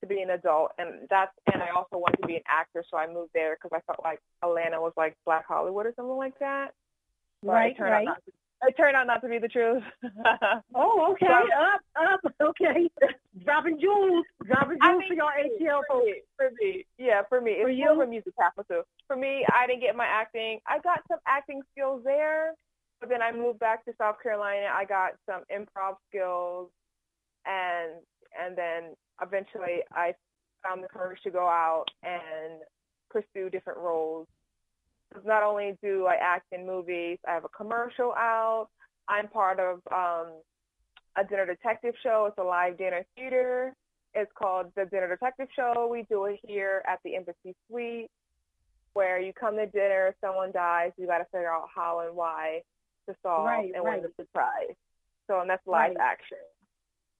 [0.00, 2.96] to be an adult, and that's and I also wanted to be an actor, so
[2.96, 6.38] I moved there because I felt like Atlanta was like Black Hollywood or something like
[6.38, 6.72] that.
[7.42, 8.08] But Right, it turned right.
[8.08, 8.32] Out not to,
[8.64, 9.82] Uh, it turned out not to be the truth.
[10.74, 11.26] Oh, okay.
[11.26, 11.80] So- up,
[12.24, 12.34] up.
[12.42, 12.88] Okay.
[13.44, 14.24] dropping jewels.
[14.46, 16.06] Dropping jewels for your ATL for folks.
[16.06, 18.02] me, for me, yeah, for me, it's For you?
[18.02, 18.82] a music capital.
[19.06, 20.58] For me, I didn't get my acting.
[20.66, 22.54] I got some acting skills there,
[23.00, 24.66] but then I moved back to South Carolina.
[24.72, 26.70] I got some improv skills,
[27.46, 27.92] and
[28.40, 30.14] and then eventually I
[30.66, 32.60] found the courage to go out and
[33.10, 34.26] pursue different roles.
[35.14, 38.68] 'Cause Not only do I act in movies, I have a commercial out.
[39.06, 40.40] I'm part of um,
[41.16, 42.26] a dinner detective show.
[42.26, 43.74] It's a live dinner theater.
[44.14, 45.88] It's called the Dinner Detective Show.
[45.90, 48.08] We do it here at the Embassy Suite,
[48.92, 52.62] where you come to dinner, someone dies, you got to figure out how and why
[53.08, 54.00] to solve Right, and right.
[54.00, 54.74] win the surprise.
[55.26, 55.96] So, and that's live Right.
[56.00, 56.38] action.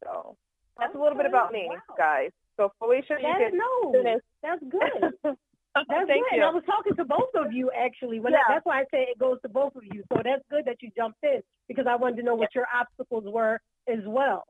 [0.05, 0.37] So,
[0.79, 1.95] that's a little bit about me, wow.
[1.99, 2.31] guys.
[2.57, 5.37] So, Felecia, you That's, can no, that's good.
[5.75, 6.17] That's Thank good.
[6.17, 6.27] you.
[6.33, 8.21] And I was talking to both of you actually.
[8.21, 8.41] When Yeah.
[8.49, 10.03] I, that's why I say it goes to both of you.
[10.13, 13.25] So that's good that you jumped in because I wanted to know what your obstacles
[13.27, 14.45] were as well.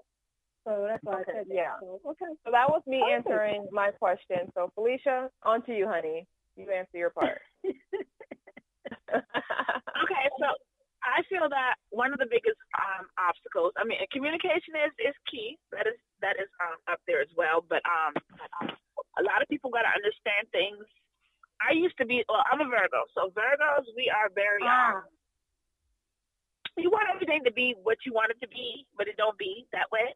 [0.64, 1.54] So that's why Okay, I said that.
[1.54, 1.74] yeah.
[1.80, 2.32] So, okay.
[2.44, 3.28] So that was me Perfect.
[3.28, 4.50] answering my question.
[4.54, 6.26] So, Felecia, on to you, honey.
[6.56, 7.40] You answer your part.
[10.04, 10.48] Okay, so
[11.04, 13.72] I feel that one of the biggest um, obstacles.
[13.76, 15.56] I mean, communication is is key.
[15.72, 17.64] That is that is um, up there as well.
[17.64, 18.12] But um,
[19.20, 20.84] a lot of people got to understand things.
[21.64, 22.24] I used to be.
[22.29, 24.62] Well, I'm a Virgo, so Virgos we are very.
[24.62, 24.96] Ah.
[24.96, 25.03] Um,
[26.77, 29.66] you want everything to be what you want it to be, but it don't be
[29.72, 30.11] that way.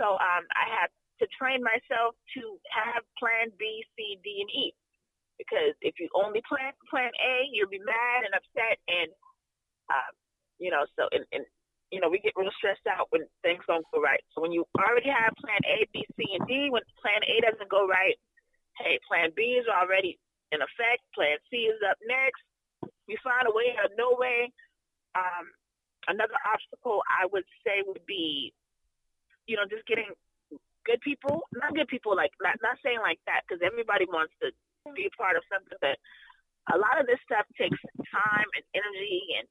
[0.00, 0.88] So um, I had
[1.20, 4.72] to train myself to have Plan B, C, D, and E.
[5.36, 9.12] Because if you only plan Plan A, you'll be mad and upset, and
[9.92, 10.12] um,
[10.58, 11.44] you know, so and, and
[11.92, 14.20] you know, we get real stressed out when things don't go right.
[14.34, 17.70] So when you already have Plan A, B, C, and D, when Plan A doesn't
[17.70, 18.16] go right,
[18.80, 20.18] hey, Plan B is already
[20.52, 21.02] in effect.
[21.14, 22.42] Plan C is up next.
[23.08, 24.52] We find a way out of no way.
[25.14, 25.50] Um,
[26.08, 28.52] another obstacle I would say would be,
[29.46, 30.10] you know, just getting
[30.84, 34.54] good people, not good people, like not not saying like that, because everybody wants to
[34.94, 35.98] be a part of something, but
[36.70, 37.78] a lot of this stuff takes
[38.10, 39.46] time and energy, and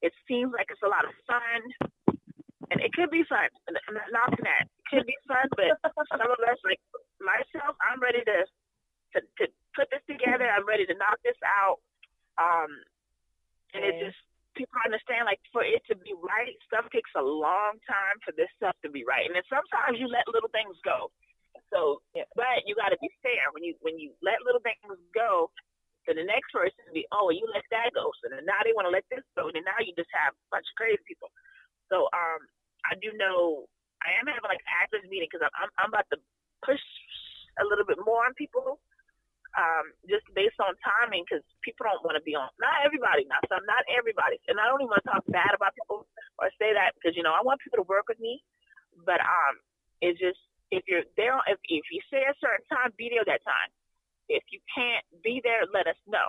[0.00, 1.60] it seems like it's a lot of fun,
[2.72, 3.48] and it could be fun.
[3.68, 4.68] I'm not knocking that.
[4.68, 5.76] It could be fun, but
[6.12, 6.80] some of us, like
[7.20, 8.38] myself, I'm ready to
[9.16, 9.44] to, to
[9.78, 10.50] put this together.
[10.50, 11.78] I'm ready to knock this out.
[12.34, 12.74] Um,
[13.78, 14.18] and it just
[14.58, 18.50] people understand like for it to be right, stuff takes a long time for this
[18.58, 19.22] stuff to be right.
[19.22, 21.14] And then sometimes you let little things go.
[21.70, 22.26] So, Yeah.
[22.34, 25.54] but you got to be fair when you when you let little things go.
[26.08, 28.08] To the next person be, oh, well, you let that go.
[28.24, 29.52] So then now they want to let this go.
[29.52, 31.28] And then now you just have a bunch of crazy people.
[31.92, 32.40] So um,
[32.88, 33.68] I do know
[34.00, 36.18] I am having like an actors meeting because I'm, I'm I'm about to
[36.64, 36.80] push
[37.60, 38.80] a little bit more on people
[39.56, 42.48] um, just based on timing because people don't want to be on.
[42.60, 44.36] Not everybody, not some, not everybody.
[44.50, 46.04] And I don't even want to talk bad about people
[46.36, 48.44] or say that because you know I want people to work with me,
[49.08, 49.54] but um,
[50.04, 50.38] it's just
[50.70, 53.70] if you're there, if if you say a certain time, be there that time.
[54.28, 56.28] If you can't be there, let us know.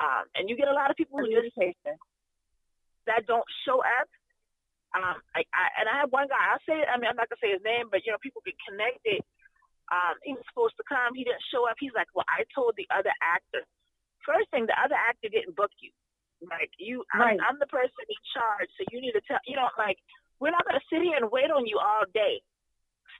[0.00, 1.52] Um, and you get a lot of people who just
[3.06, 4.08] that don't show up.
[4.92, 6.40] Um, I, I and I have one guy.
[6.40, 6.84] I'll say.
[6.84, 9.24] I mean, I'm not gonna say his name, but you know, people get connected.
[9.92, 11.12] Um, he was supposed to come.
[11.12, 11.76] He didn't show up.
[11.76, 13.60] He's like, well, I told the other actor.
[14.24, 15.92] First thing, the other actor didn't book you.
[16.42, 17.38] Like you, Right.
[17.38, 19.38] I'm, I'm the person in charge, so you need to tell.
[19.46, 20.00] You know, like
[20.40, 22.42] we're not gonna sit here and wait on you all day.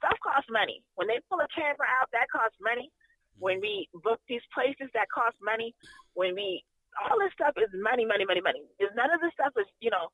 [0.01, 0.83] Stuff costs money.
[0.99, 2.91] When they pull a camera out, that costs money.
[3.39, 5.71] When we book these places, that costs money.
[6.19, 6.65] When we
[6.99, 8.59] all this stuff is money, money, money, money.
[8.91, 10.11] None of this stuff is you know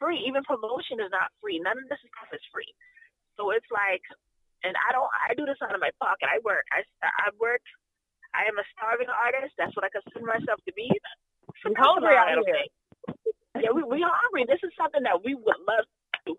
[0.00, 0.24] free.
[0.24, 1.60] Even promotion is not free.
[1.60, 2.68] None of this stuff is free.
[3.36, 4.00] So it's like,
[4.64, 5.08] and I don't.
[5.08, 6.28] I do this out of my pocket.
[6.30, 6.64] I work.
[6.72, 7.64] I I work.
[8.32, 9.56] I am a starving artist.
[9.56, 10.88] That's what I consider myself to be.
[11.64, 12.68] I'm hungry out here.
[13.60, 14.44] Yeah, we we hungry.
[14.44, 16.34] This is something that we would love to do.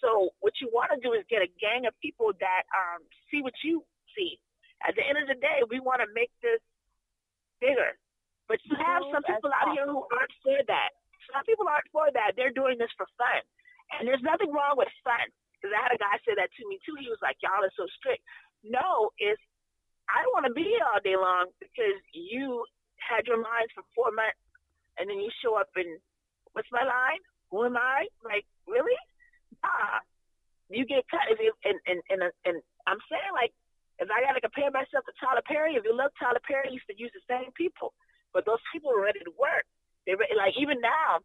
[0.00, 3.40] So what you want to do is get a gang of people that um see
[3.40, 3.82] what you
[4.14, 4.38] see.
[4.84, 6.62] At the end of the day, we want to make this
[7.58, 7.98] bigger.
[8.46, 10.90] But you have some people out here who aren't for that.
[11.34, 12.32] Some people aren't for that.
[12.38, 13.42] They're doing this for fun.
[13.92, 15.28] And there's nothing wrong with fun.
[15.58, 16.94] Because I had a guy say that to me too.
[16.96, 18.22] He was like, Y'all are so strict.
[18.62, 19.42] No, it's
[20.08, 22.64] I don't want to be here all day long because you
[22.96, 24.40] had your lines for four months
[24.96, 26.00] and then you show up and
[26.56, 27.22] what's my line?
[27.52, 28.08] Who am I?
[28.24, 28.96] Like, really?
[29.60, 30.00] Nah.
[30.68, 33.52] You get cut if you and and and, and I'm saying like
[33.98, 36.96] if I gotta compare myself to Tyler Perry, if you look Tyler Perry used to
[36.96, 37.96] use the same people.
[38.36, 39.64] But those people are ready to work.
[40.04, 41.24] They re- like even now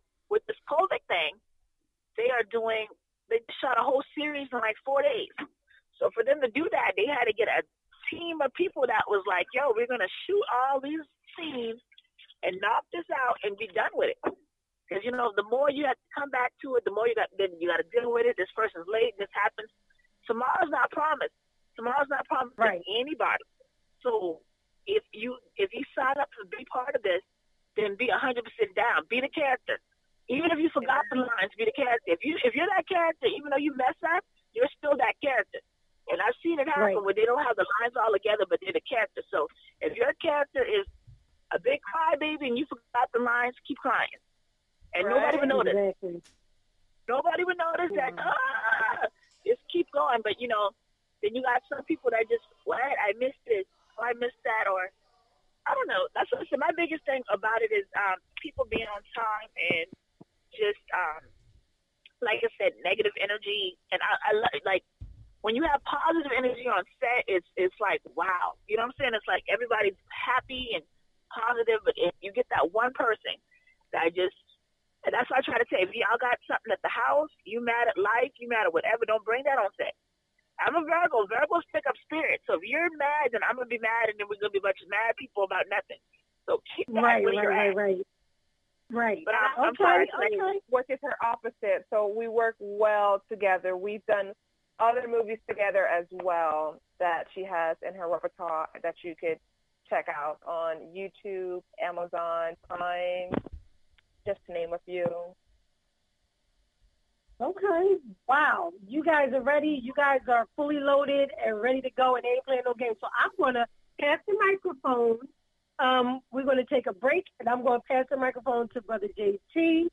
[117.24, 119.86] break, and I'm going to pass the microphone to Brother JT.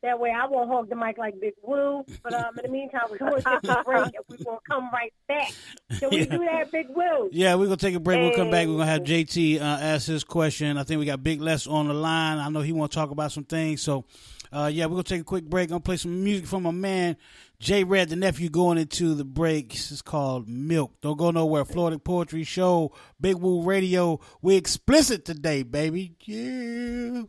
[0.00, 2.04] That way I won't hog the mic like Big Woo.
[2.22, 4.70] But um, in the meantime, we're going to take a break, and we're going to
[4.70, 5.52] come right back.
[5.98, 6.24] Can we Yeah.
[6.26, 7.28] do that, Big Woo?
[7.32, 8.20] Yeah, we're gonna take a break.
[8.20, 8.68] We'll come back.
[8.68, 10.76] We're gonna have JT uh, ask his question.
[10.78, 12.38] I think we got Big Les on the line.
[12.38, 13.82] I know he want to talk about some things.
[13.82, 14.04] So,
[14.52, 15.66] uh, yeah, we're gonna take a quick break.
[15.66, 17.16] I'm gonna play some music from my man
[17.60, 19.70] J Red, the nephew, going into the break.
[19.70, 20.92] This is called Milk.
[21.00, 21.64] Don't go nowhere.
[21.64, 24.20] Floetic Poetry Show, Big Woo Radio.
[24.40, 26.14] We explicit today, baby.
[26.24, 27.22] Yeah.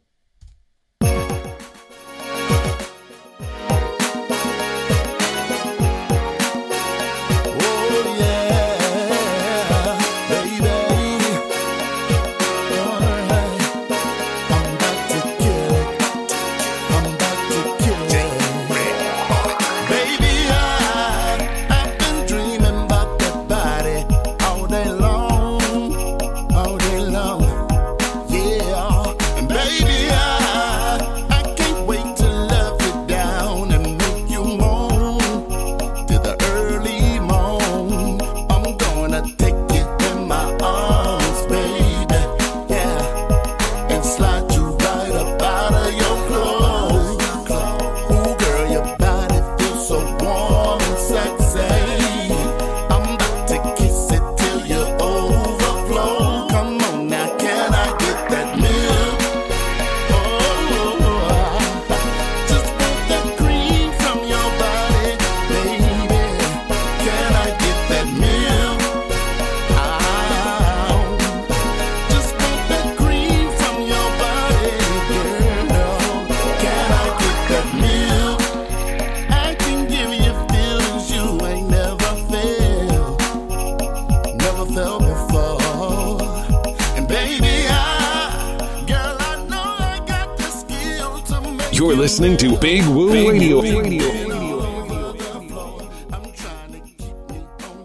[91.80, 93.62] You're listening to Big Woo Radio.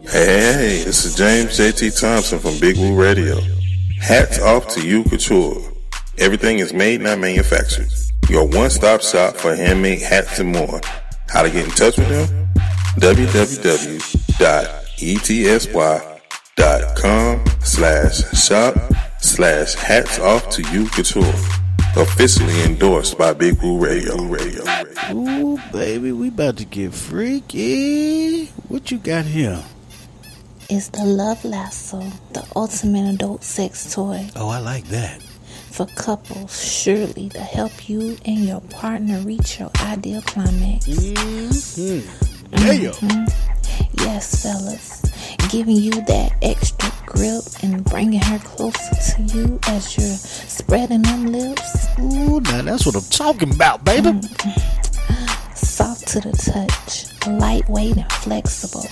[0.03, 3.39] Hey, this is James JT Thompson from Big Woo Radio.
[4.01, 5.63] Hats off to you, Couture.
[6.19, 7.87] Everything is made, not manufactured.
[8.29, 10.81] Your one-stop shop for handmade hats and more.
[11.29, 12.49] How to get in touch with them?
[12.99, 13.45] www.etsy.com
[17.61, 18.75] slash shop
[19.21, 21.33] slash hats off to you, Couture.
[21.97, 24.17] Officially endorsed by Big Woo Radio.
[24.25, 24.65] Radio.
[25.13, 28.47] Ooh, baby, we about to get freaky.
[28.69, 29.63] What you got here?
[30.69, 32.01] It's the Love Lasso,
[32.33, 34.27] the ultimate adult sex toy.
[34.35, 35.23] Oh, I like that.
[35.23, 40.87] For couples, surely to help you and your partner reach your ideal climax.
[40.87, 42.01] Mm-hmm.
[42.59, 42.91] Yeah.
[42.91, 43.33] Mhm.
[44.01, 45.03] Yes, fellas.
[45.51, 51.27] Giving you that extra grip and bringing her closer to you as you're spreading them
[51.27, 51.87] lips.
[51.99, 54.09] Ooh, now that's what I'm talking about, baby.
[54.11, 55.57] Mm.
[55.57, 58.87] Soft to the touch, lightweight and flexible.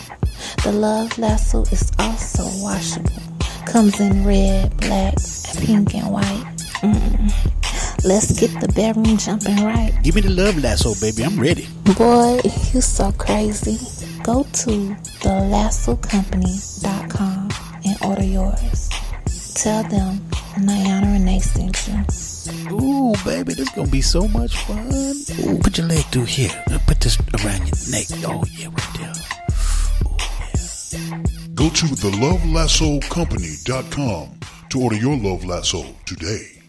[0.65, 3.11] The Love Lasso is also washable.
[3.67, 5.15] Comes in red, black,
[5.59, 6.47] pink, and white.
[6.83, 7.31] Mm.
[8.05, 9.93] Let's get the bedroom jumping right.
[10.03, 11.25] Give me the love lasso, baby.
[11.25, 11.69] I'm ready.
[11.97, 12.41] Boy,
[12.73, 13.79] you so crazy.
[14.25, 17.62] Go to thelassocompany.com
[17.93, 18.89] and order yours.
[19.55, 20.19] Tell them
[20.57, 22.05] Niana Renee sent you.
[22.73, 24.87] Ooh, baby, this gonna be so much fun.
[25.41, 26.51] Ooh, put your leg through here.
[26.87, 28.07] Put this around your neck.
[28.27, 29.13] Oh yeah, right there.
[31.55, 34.29] Go to thelovelassocompany.com
[34.71, 36.62] to order your love lasso today.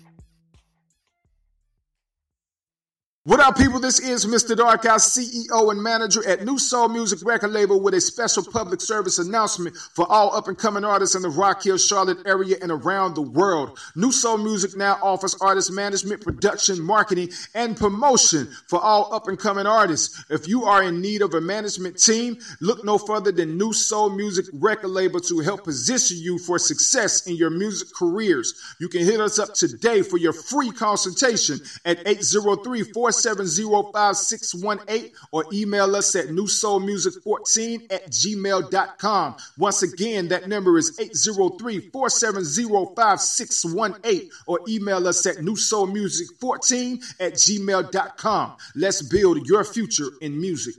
[3.26, 3.80] What up, people?
[3.80, 4.54] This is Mr.
[4.54, 8.82] Dark Eye, CEO and manager at New Soul Music Record Label with a special public
[8.82, 12.70] service announcement for all up and coming artists in the Rock Hill, Charlotte area and
[12.70, 13.80] around the world.
[13.96, 19.40] New Soul Music now offers artist management, production, marketing, and promotion for all up and
[19.40, 20.26] coming artists.
[20.30, 24.10] If you are in need of a management team, look no further than New Soul
[24.10, 28.54] Music Record Label to help position you for success in your music careers.
[28.82, 35.46] You can hit us up today for your free consultation at 803 470 5618 or
[35.54, 39.36] email us at newsoulmusic14 at gmail.com.
[39.58, 48.56] Once again, that number is 803 470 5618 or email us at newsoulmusic14 at gmail.com.
[48.76, 50.76] Let's build your future in music.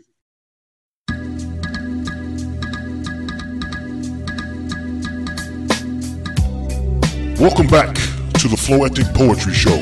[7.40, 9.74] Welcome back to the Floetic Poetry Show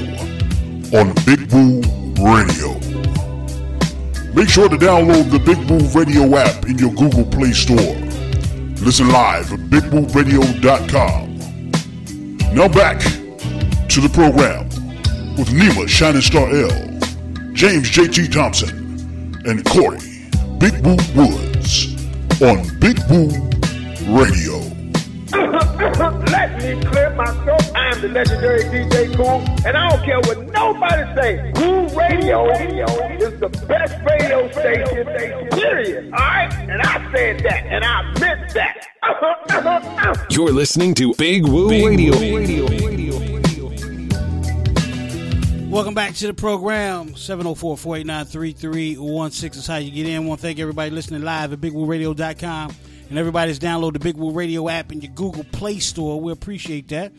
[0.98, 2.74] on Big Woo Radio.
[4.34, 7.94] Make sure to download the Big Woo Radio app in your Google Play Store.
[8.84, 11.32] Listen live at bigwooradio.com.
[12.54, 14.68] Now back to the program
[15.36, 16.70] with Nima Shining Star L,
[17.52, 18.70] James JT Thompson,
[19.46, 19.98] and Corey
[20.58, 21.94] Big Woo Woods
[22.40, 23.28] on Big Woo
[24.16, 24.58] Radio.
[26.30, 27.01] Let me clear
[28.02, 31.52] the legendary DJ Cool, and I don't care what nobody say.
[31.54, 35.06] Cool Radio is the best radio station,
[35.50, 36.12] period.
[36.12, 36.52] All right?
[36.68, 38.88] And I said that, and I meant that.
[40.30, 42.10] You're listening to Big Woo Radio.
[45.68, 47.10] Welcome back to the program.
[47.10, 50.26] 704-489-3316 is how you get in.
[50.26, 52.74] want to thank everybody listening live at bigwooradio.com
[53.12, 56.18] and everybody's download the Big Woo Radio app in your Google Play Store.
[56.18, 57.12] We appreciate that.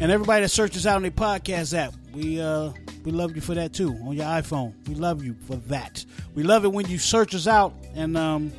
[0.00, 2.72] And everybody that searches out on the podcast app, we uh
[3.04, 4.74] we love you for that too on your iPhone.
[4.88, 6.04] We love you for that.
[6.34, 8.52] We love it when you search us out and um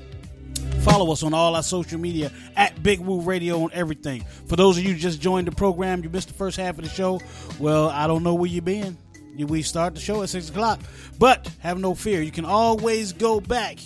[0.82, 4.24] Follow us on all our social media at Big Woo Radio on everything.
[4.48, 6.90] For those of you just joined the program, you missed the first half of the
[6.90, 7.20] show.
[7.60, 8.98] Well, I don't know where you've been.
[9.38, 10.80] We start the show at six o'clock,
[11.18, 12.22] but have no fear.
[12.22, 13.78] You can always go back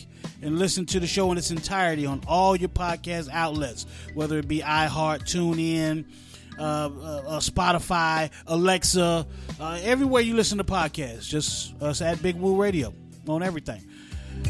[0.41, 4.47] and listen to the show in its entirety on all your podcast outlets, whether it
[4.47, 6.05] be iHeart, TuneIn,
[6.59, 6.87] uh, uh,
[7.27, 9.25] uh, Spotify, Alexa,
[9.59, 11.27] uh, everywhere you listen to podcasts.
[11.27, 12.93] Just us at Big Woo Radio
[13.27, 13.81] on everything.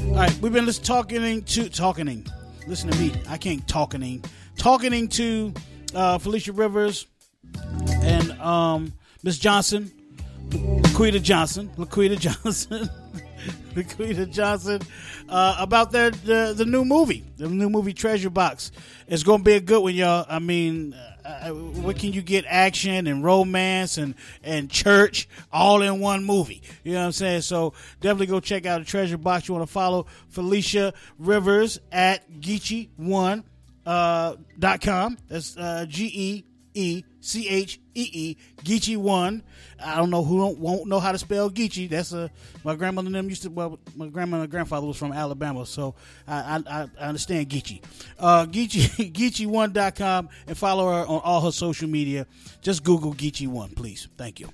[0.07, 2.25] All right, we've been talking to talking.
[2.67, 4.23] Listen to me, I can't talking.
[4.57, 5.53] Talking to
[5.91, 7.07] Felecia Rivers
[8.01, 8.93] and um,
[9.23, 9.91] Miss Johnson,
[10.49, 12.89] Laquita Johnson, Laquita Johnson,
[13.75, 14.81] Laquita Johnson,
[15.29, 18.71] uh, about their the, the new movie, the new movie Treasure Box.
[19.07, 20.25] It's gonna be a good one, y'all.
[20.27, 20.95] I mean,
[21.25, 22.45] uh, what can you get?
[22.47, 26.61] Action and romance and and church all in one movie.
[26.83, 27.41] You know what I'm saying?
[27.41, 29.47] So definitely go check out the Treasure Box.
[29.47, 33.43] You want to follow Felecia Rivers at Geechee One
[33.85, 35.17] uh, dot com.
[35.27, 36.43] That's uh, G E
[36.73, 39.43] E C H E E Geechee One.
[39.83, 41.89] I don't know who don't, won't know how to spell Geechee.
[41.89, 42.29] That's a
[42.63, 43.49] my grandmother and them used to.
[43.49, 45.95] Well, my grandmother and grandfather was from Alabama, so
[46.27, 47.81] I I, I understand Geechee.
[48.19, 52.27] Uh, Geechee Geechee1.com and follow her on all her social media.
[52.61, 54.09] Just Google Geechee One, please.
[54.17, 54.49] Thank you.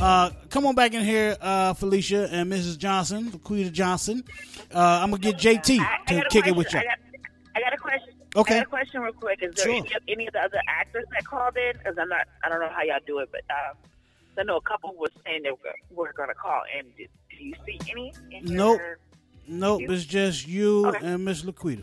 [0.00, 2.78] Uh, come on back in here, uh, Felecia and Mrs.
[2.78, 4.24] Johnson, Laquita Johnson.
[4.72, 6.78] Uh, I'm gonna get JT to kick it with you.
[6.80, 6.98] I got,
[7.56, 8.09] I got a question.
[8.36, 8.54] Okay.
[8.54, 9.40] I got a question real quick.
[9.42, 9.74] Is there Sure.
[9.76, 11.72] any, any of the other actors that called in?
[11.78, 12.26] Because I'm not.
[12.44, 13.76] I don't know how y'all do it, but um,
[14.38, 15.58] I know a couple were saying they were,
[15.90, 16.62] were going to call.
[16.78, 18.12] And did, do you see any?
[18.30, 18.78] In Nope.
[18.78, 18.98] your-
[19.48, 21.04] Nope, it's just you Okay.
[21.04, 21.82] and Miss Laquita.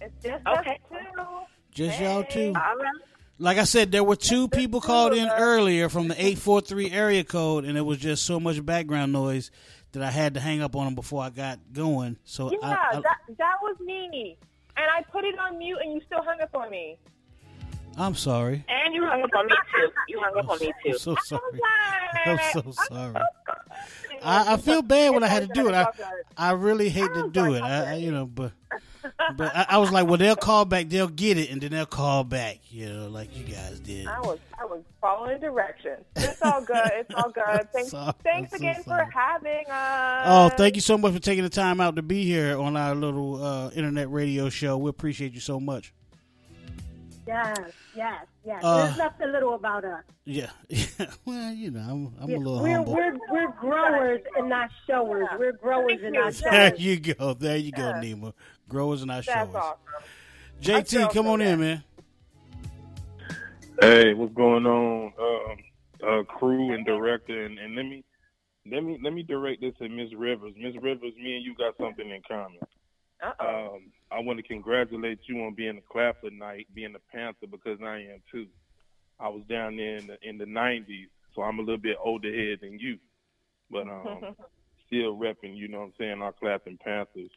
[0.00, 0.70] It's just Okay.
[0.70, 1.24] us two.
[1.72, 2.48] Just y'all two.
[2.54, 2.92] All right.
[3.38, 7.64] Like I said, there were two people called in earlier from the 843 area code,
[7.64, 9.50] and it was just so much background noise
[9.92, 12.18] that I had to hang up on them before I got going.
[12.24, 14.36] So Yeah, I, I, that that was me.
[14.76, 16.98] And I put it on mute, and you still hung up on me.
[17.96, 18.64] I'm sorry.
[18.68, 19.90] And you hung up on me too.
[20.08, 20.92] You hung up on me too.
[20.92, 21.60] I'm so sorry.
[22.26, 23.16] I'm so sorry.
[24.22, 25.74] I, I feel bad when I had to do it.
[25.74, 25.88] I,
[26.36, 27.62] I really hate to do it.
[27.62, 28.52] I, I you know, but
[29.36, 31.86] but I, I was like, well, they'll call back, they'll get it, and then they'll
[31.86, 32.58] call back.
[32.70, 34.06] You know, like you guys did.
[34.06, 36.04] I was I was following directions.
[36.16, 36.90] It's all good.
[36.94, 37.68] It's all good.
[37.72, 37.90] Thanks,
[38.22, 39.04] thanks so again sorry.
[39.06, 40.22] for having us.
[40.26, 42.94] Oh, thank you so much for taking the time out to be here on our
[42.94, 44.76] little uh, internet radio show.
[44.78, 45.92] We appreciate you so much.
[47.26, 47.56] Yes,
[47.94, 48.60] yes, yes.
[48.64, 50.02] Uh, There's nothing little about us.
[50.24, 50.50] Yeah,
[51.24, 52.94] well, you know, I'm, I'm Yeah, a little we're, humble.
[52.94, 55.28] we're we're growers and not showers.
[55.38, 56.40] We're growers and not showers.
[56.50, 58.32] There you go, there you go, Nima.
[58.68, 59.54] Growers and not That's showers.
[59.54, 59.78] awesome.
[60.60, 61.84] JT, come on in, man.
[63.80, 65.56] Hey, what's going on, um,
[66.06, 67.46] uh, crew and director?
[67.46, 68.04] And, and let me
[68.70, 70.52] let me let me direct this at Miss Rivers.
[70.54, 72.58] Miss Rivers, me and you got something in common.
[73.24, 73.74] Uh-oh.
[73.74, 78.00] Um, I want to congratulate you on being a Claflinite, being a Panther, because I
[78.12, 78.48] am too.
[79.18, 82.28] I was down there in the in the '90s, so I'm a little bit older
[82.28, 82.98] head than you,
[83.70, 84.20] but um,
[84.88, 85.56] still repping.
[85.56, 86.20] You know what I'm saying?
[86.20, 87.30] Our Claflin Panthers.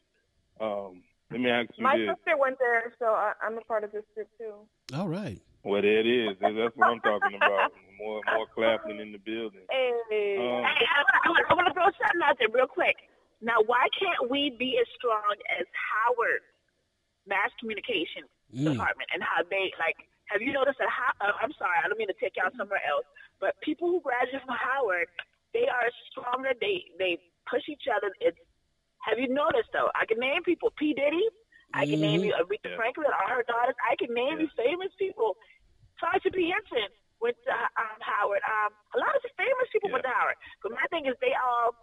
[0.59, 2.17] Um, let me ask you My this.
[2.17, 4.55] sister went there, so I, I'm a part of this group too.
[4.93, 5.39] All right.
[5.63, 6.35] Well, there it is.
[6.43, 7.71] That's what I'm talking about.
[7.97, 9.63] More more Claflin in the building.
[9.71, 10.35] Hey.
[10.35, 12.95] Um, Hey, I, I, I want to throw something out there real quick.
[13.39, 16.43] Now, why can't we be as strong as Howard
[17.27, 18.77] Mass Communication Mm.
[18.77, 19.97] Department and how they like?
[20.29, 20.85] Have you noticed that?
[20.91, 23.05] How, uh, I'm sorry, I don't mean to take y'all somewhere else,
[23.41, 25.09] but people who graduate from Howard,
[25.57, 26.53] they are stronger.
[26.61, 27.17] They they
[27.49, 28.13] push each other.
[28.21, 28.37] It's
[29.09, 29.89] have you noticed though?
[29.97, 30.69] I can name people.
[30.77, 31.25] P Diddy.
[31.73, 32.25] I can name Mhm.
[32.27, 32.75] you Aretha Yeah.
[32.77, 33.75] Franklin, all her daughters.
[33.89, 35.37] I can name you famous people.
[35.99, 36.49] Taraji P.
[36.49, 38.41] Henson went to um, Howard.
[38.45, 40.35] Um, a lot of the famous people went to Howard.
[40.61, 41.75] But my thing is, they all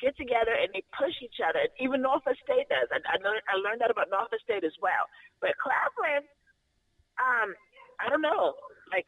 [0.00, 1.68] get together and they push each other.
[1.78, 2.88] Even Norfolk State does.
[2.92, 5.06] I, I learned I learned that about Norfolk State as well.
[5.40, 6.26] But Claflin,
[7.22, 7.54] um,
[8.00, 8.54] I don't know.
[8.90, 9.06] Like,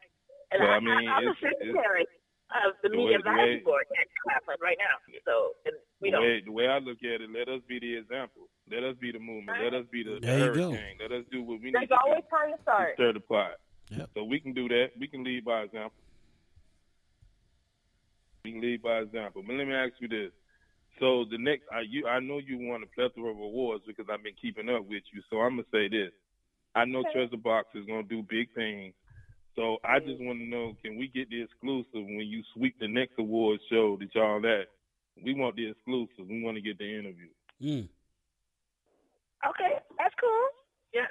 [0.51, 2.07] and Well, I, I mean, I, the it's- it's- secretary
[2.65, 4.95] of the the media way- advisory way- board at Claflin right now.
[5.25, 6.23] So, and we the don't.
[6.23, 8.47] way, the way I look at it, let us be the example.
[8.71, 9.59] Let us be the movement.
[9.63, 10.69] Let us be the, the There you go.
[11.01, 12.93] Let us do what we need There's to always do time to to start.
[12.95, 13.59] stir the pot.
[13.91, 14.09] Yep.
[14.15, 14.89] So we can do that.
[14.99, 15.93] We can lead by example.
[18.43, 19.43] We can lead by example.
[19.45, 20.31] But let me ask you this.
[20.99, 24.23] So the next, I, you, I know you won a plethora of awards because I've
[24.23, 25.21] been keeping up with you.
[25.29, 26.11] So I'm gonna say this.
[26.73, 28.93] I know Treasure Box is gonna do big things.
[29.55, 32.87] So I just want to know, can we get the exclusive when you sweep the
[32.87, 34.67] next award show that y'all at?
[35.23, 36.27] We want the exclusive.
[36.27, 37.29] We want to get the interview.
[37.61, 37.87] Mm.
[39.49, 40.45] Okay, that's cool.
[40.93, 41.09] Yeah,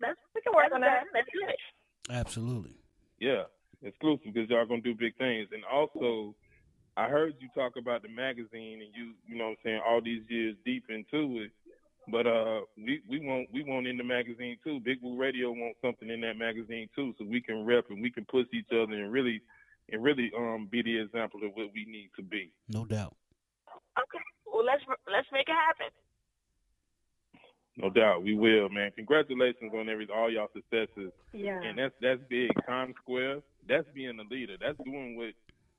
[0.00, 1.04] that's We can work on that.
[1.04, 1.12] done.
[1.12, 2.14] That's good.
[2.14, 2.76] Absolutely.
[3.18, 3.44] Yeah,
[3.82, 5.48] exclusive because y'all gonna do big things.
[5.52, 6.34] And also,
[6.96, 10.00] I heard you talk about the magazine and you, you know, what I'm saying all
[10.02, 11.52] these years deep into it.
[12.08, 14.80] But uh, we we want we want in the magazine too.
[14.80, 18.10] Big Woo Radio wants something in that magazine too, so we can rep and we
[18.10, 19.40] can push each other and really
[19.92, 22.52] and really um be the example of what we need to be.
[22.68, 23.14] No doubt.
[23.98, 25.92] Okay, well let's let's make it happen.
[27.76, 28.90] No doubt, we will, man.
[28.96, 31.12] Congratulations on every all y'all successes.
[31.32, 31.60] Yeah.
[31.62, 32.50] And that's that's big.
[32.66, 34.56] Times Square, that's being a leader.
[34.60, 35.32] That's doing what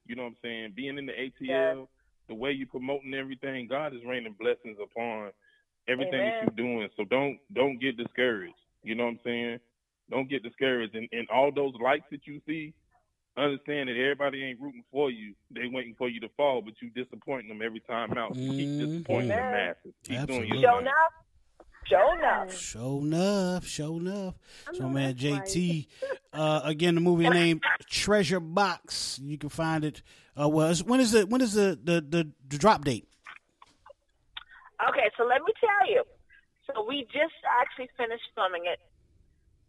[0.08, 1.88] you know what I'm saying, being in the ATL,
[2.28, 5.32] the way you promoting everything, God is raining blessings upon
[5.88, 6.90] everything that you're doing.
[6.98, 8.56] So don't don't get discouraged.
[8.84, 9.60] You know what I'm saying?
[10.10, 10.96] Don't get discouraged.
[10.96, 12.74] And and all those likes that you see,
[13.38, 15.34] understand that everybody ain't rooting for you.
[15.52, 18.34] They waiting for you to fall, but you disappointing them every time out.
[18.34, 18.80] So keep mm-hmm.
[18.80, 19.94] disappointing the masses.
[20.04, 20.62] Keep doing your Absolutely.
[20.62, 20.82] Show thing.
[20.82, 21.14] enough.
[21.86, 22.54] Show enough.
[22.58, 23.66] Show enough.
[23.66, 24.36] Show enough.
[24.74, 25.16] So man.
[25.16, 25.88] JT.
[26.34, 27.60] Uh, again, the movie name
[27.90, 29.20] Treasure Box.
[29.22, 30.02] You can find it.
[30.40, 33.06] Uh, well, it's- when is the when is the the, the, the drop date?
[34.88, 36.04] Okay, so let me tell you.
[36.68, 38.80] So we just actually finished filming it.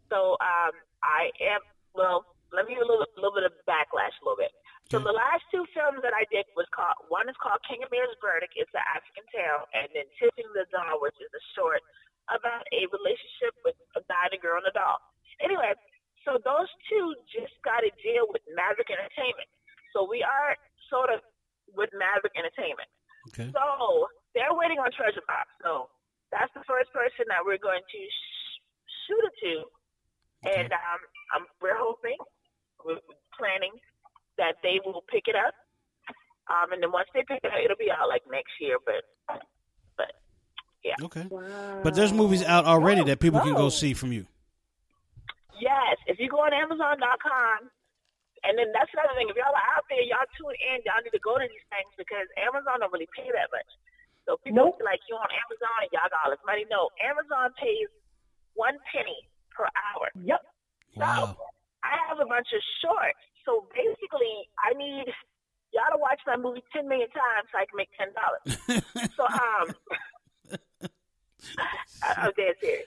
[0.08, 0.70] So um,
[1.02, 1.60] I am
[1.96, 4.52] well, let me give you a little, little bit of backlash a little bit.
[4.92, 8.12] So the last two films that I did was called one is called King Amir's
[8.20, 8.52] Verdict.
[8.60, 11.80] It's an African tale, and then Tipping the Doll, which is a short
[12.28, 15.00] about a relationship with a guy and a girl and a doll.
[15.40, 15.72] Anyway,
[16.28, 19.48] so those two just got a deal with Maverick Entertainment.
[19.96, 20.60] So we are
[20.92, 21.24] sort of
[21.72, 22.86] with Maverick Entertainment.
[23.32, 23.48] Okay.
[23.48, 25.48] So they're waiting on Treasure Box.
[25.64, 25.88] So
[26.28, 28.60] that's the first person that we're going to sh-
[29.08, 29.54] shoot it to,
[30.52, 31.00] and um,
[31.32, 32.20] um, we're hoping,
[32.84, 33.02] we're
[33.34, 33.72] planning
[34.42, 35.54] that they will pick it up.
[36.50, 38.76] Um, and then once they pick it up, it'll be out like next year.
[38.82, 39.06] But,
[39.96, 40.10] but
[40.82, 40.98] yeah.
[41.06, 41.30] Okay.
[41.30, 41.80] Wow.
[41.86, 44.26] But there's movies out already that people can go see from you.
[45.62, 47.70] Yes, if you go on Amazon.com,
[48.42, 49.30] and then that's another thing.
[49.30, 50.82] If y'all are out there, y'all tune in.
[50.82, 53.70] Y'all need to go to these things because Amazon don't really pay that much.
[54.26, 56.66] So people feel like you on Amazon and y'all got all this money.
[56.66, 57.86] No, Amazon pays
[58.58, 60.10] one penny per hour.
[60.18, 60.42] Yep.
[60.98, 61.38] Wow.
[61.84, 63.18] I have a bunch of shorts.
[63.44, 65.10] So basically, I need
[65.74, 68.42] y'all to watch that movie ten million times so I can make ten dollars.
[69.18, 69.66] so um,
[72.02, 72.86] I, I'm dead serious.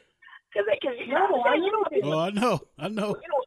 [0.49, 2.55] Because because you know why you know what people, Oh, I know.
[2.79, 3.11] I know.
[3.19, 3.41] you know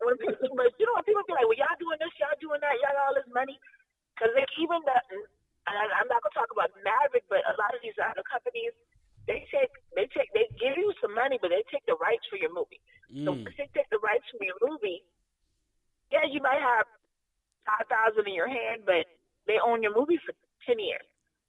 [0.00, 2.60] when people, but you know when people be like, well y'all doing this, y'all doing
[2.64, 3.60] that, y'all got all this money.
[4.16, 4.96] Because like even the
[5.68, 8.72] and I, I'm not gonna talk about Maverick, but a lot of these other companies.
[9.26, 12.36] They take, they take, they give you some money, but they take the rights for
[12.36, 12.80] your movie.
[13.24, 13.44] So Mm.
[13.44, 15.04] once they take the rights for your movie,
[16.12, 16.84] yeah, you might have
[17.64, 19.06] five thousand in your hand, but
[19.46, 20.32] they own your movie for
[20.66, 21.04] ten years.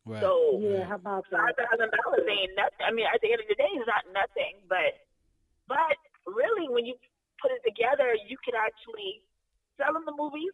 [0.05, 0.21] Right.
[0.21, 1.67] So Yeah, how about five that?
[1.75, 2.83] dollars ain't nothing.
[2.85, 4.61] I mean, at the end of the day, it's not nothing.
[4.69, 4.95] But
[5.67, 5.97] but
[6.27, 6.95] really, when you
[7.41, 9.25] put it together, you can actually
[9.77, 10.53] sell them the movies.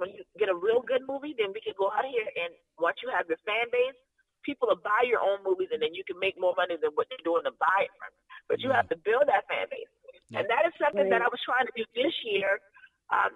[0.00, 2.96] When you get a real good movie, then we can go out here and once
[3.04, 3.98] you have your fan base,
[4.42, 7.06] people to buy your own movies, and then you can make more money than what
[7.08, 8.10] they're doing to buy it from.
[8.50, 9.90] But you have to build that fan base,
[10.34, 12.58] and that is something that I was trying to do this year.
[13.08, 13.32] Um,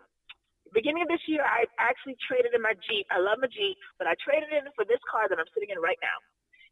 [0.74, 3.06] beginning of this year, I actually traded in my Jeep.
[3.08, 5.78] I love my Jeep, but I traded in for this car that I'm sitting in
[5.80, 6.18] right now.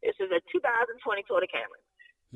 [0.02, 1.82] This is a 2020 Toyota Camry,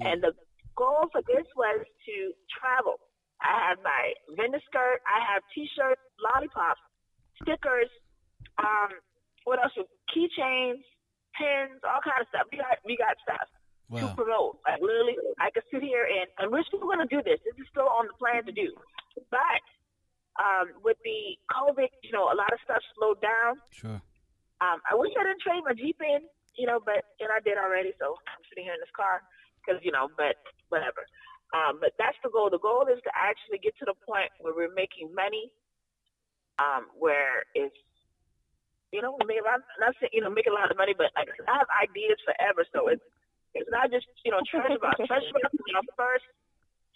[0.01, 0.32] and the
[0.78, 2.16] goal for this was to
[2.49, 3.03] travel.
[3.42, 4.99] I have my vendor skirt.
[5.07, 6.82] I have T-shirts, lollipops,
[7.42, 7.90] stickers.
[8.59, 8.99] Um,
[9.44, 9.74] what else?
[10.11, 10.82] Keychains,
[11.39, 12.51] pins, all kind of stuff.
[12.51, 13.49] We got we got stuff
[13.95, 14.59] to promote.
[14.66, 17.39] Like literally, I could sit here and and we're still going to do this.
[17.47, 18.74] This is still on the plan to do,
[19.30, 19.62] but
[20.39, 23.59] um, with the COVID, you know, a lot of stuff slowed down.
[23.74, 23.99] Sure.
[24.59, 26.26] Um, I wish I didn't trade my Jeep in,
[26.59, 27.95] you know, but and I did already.
[27.99, 29.22] So I'm sitting here in this car
[29.62, 31.07] because you know, but whatever.
[31.55, 32.51] Um, but that's the goal.
[32.51, 35.49] The goal is to actually get to the point where we're making money,
[36.61, 37.78] um, where it's
[38.93, 40.97] you know, we make a lot, not saying, you know, make a lot of money,
[40.97, 43.05] but like I have ideas forever, so it's
[43.53, 44.97] it's not just you know Treasure Box.
[45.11, 46.26] Treasure Box is our first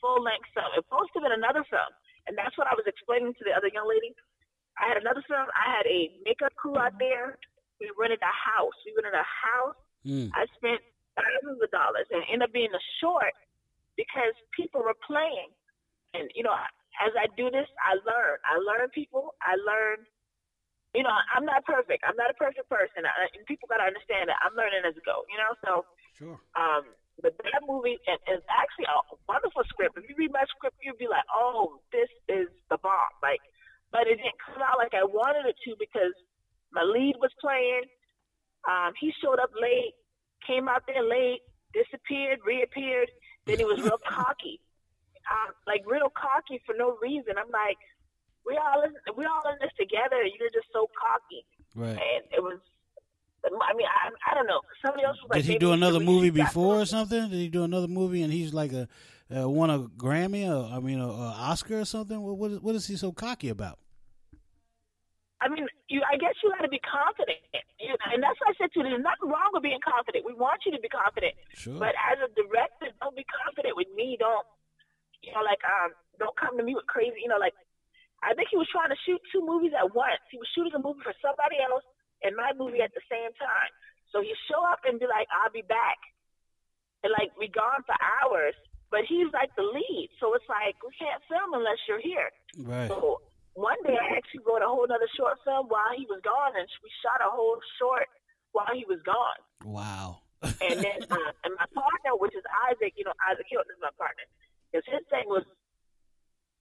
[0.00, 0.72] full length film.
[0.76, 1.92] It supposed to have been another film,
[2.28, 4.16] and that's what I was explaining to the other young lady.
[4.80, 5.46] I had another film.
[5.52, 7.36] I had a makeup crew out there.
[7.76, 8.76] We rented a house.
[8.88, 9.78] We rented a house.
[10.04, 10.32] Mm.
[10.32, 10.80] I spent
[11.12, 13.36] thousands of dollars, and it ended up being a short
[14.00, 15.52] because people were playing.
[16.16, 16.56] And you know,
[17.00, 18.36] as I do this, I learn.
[18.44, 19.34] I learn people.
[19.40, 20.04] I learn.
[20.92, 22.04] You know, I'm not perfect.
[22.04, 25.02] I'm not a perfect person, I, and people gotta understand that I'm learning as I
[25.04, 25.24] go.
[25.32, 25.72] You know, so
[26.20, 26.36] Sure.
[26.52, 26.84] um,
[27.20, 29.96] but that movie is, is actually a wonderful script.
[29.96, 33.40] If you read my script, you'd be like, "Oh, this is the bomb!" Like,
[33.92, 36.12] but it didn't come out like I wanted it to because
[36.72, 37.84] my lead was playing.
[38.68, 39.96] Um, he showed up late,
[40.46, 41.40] came out there late,
[41.72, 43.08] disappeared, reappeared.
[43.46, 44.60] Then he was real cocky,
[45.30, 47.34] um, like real cocky for no reason.
[47.36, 47.76] I'm like,
[48.46, 50.22] we all in, we all in this together.
[50.38, 51.90] You're just so cocky, Right.
[51.98, 52.58] and it was.
[53.44, 54.60] I mean, I, I don't know.
[54.84, 57.28] Somebody else was like, Did he do another movie before or something?
[57.28, 58.86] Did he do another movie and he's like a
[59.34, 62.20] uh, won a Grammy or I mean a, Oscar or something?
[62.22, 63.78] What what is, what is he so cocky about?
[65.42, 66.02] I mean, you.
[66.06, 67.42] I guess you got to be confident,
[67.82, 70.22] you and that's why I said to you, there's nothing wrong with being confident.
[70.22, 71.82] We want you to be confident, Sure.
[71.82, 74.14] but as a director, don't be confident with me.
[74.22, 74.46] Don't,
[75.26, 75.90] you know, like um,
[76.22, 77.26] don't come to me with crazy.
[77.26, 77.58] You know, like
[78.22, 80.22] I think he was trying to shoot two movies at once.
[80.30, 81.82] He was shooting a movie for somebody else
[82.22, 83.70] and my movie at the same time.
[84.14, 85.98] So he show up and be like, "I'll be back,"
[87.02, 88.54] and like we gone for hours.
[88.94, 92.30] But he's like the lead, so it's like we can't film unless you're here.
[92.62, 92.86] Right.
[92.92, 93.24] So
[93.56, 96.68] one day I actually wrote a whole other short film while he was gone, and
[96.84, 97.28] we shot a
[98.02, 98.08] short
[98.52, 99.40] while he was gone.
[99.64, 100.20] Wow.
[100.42, 103.94] And then, uh, and my partner, which is Isaac, you know, Isaac Hilton is my
[103.96, 104.26] partner.
[104.70, 105.44] Because his thing was,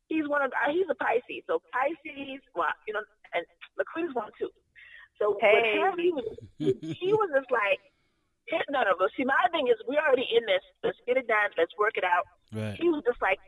[0.07, 1.43] he's one of, uh, he's a Pisces.
[1.47, 3.01] So Pisces, well, you know,
[3.33, 3.43] and
[3.79, 4.51] LaQueen's one too.
[5.19, 5.77] So with Hey.
[5.79, 6.27] him, he was,
[6.97, 7.79] he was just like,
[8.69, 10.63] no, no, but see, my thing is, we already in this.
[10.83, 11.55] Let's get it done.
[11.55, 12.27] Let's work it out.
[12.51, 12.75] Right.
[12.75, 13.39] He was just like,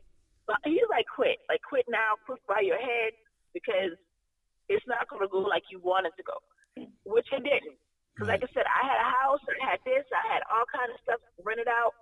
[0.48, 3.12] But he's like, quit, like quit now, quit by your head
[3.52, 3.92] because
[4.72, 6.38] it's not gonna go like you want it to go,
[7.04, 7.76] which it didn't.
[8.16, 10.88] Because like I said, I had a house, I had this, I had all kind
[10.94, 11.98] of stuff rented out.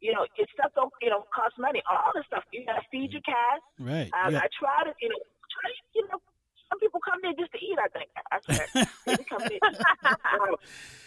[0.00, 1.82] You know, it stuff don't you know cost money.
[1.90, 3.66] All the stuff you gotta feed your cats.
[3.82, 4.08] Right.
[4.14, 4.46] Um, yeah.
[4.46, 5.20] I try to, you know,
[5.52, 6.22] try to, you know,
[6.70, 7.76] some people come there just to eat.
[7.76, 8.08] I think.
[8.30, 8.64] I swear.
[9.04, 9.60] they come there.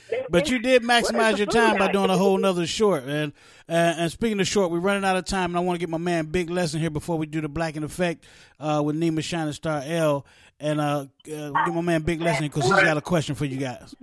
[0.09, 3.03] They- But you did maximize your time by doing a whole nother short.
[3.03, 3.34] And
[3.67, 5.89] uh, and speaking of short, we're running out of time, and I want to get
[5.89, 8.23] my man Big Lesson here before we do the Black in Effect
[8.59, 10.25] uh, with Nima Shining Star L.
[10.59, 13.57] And uh, uh, get my man Big Lesson because he's got a question for you
[13.57, 13.93] guys.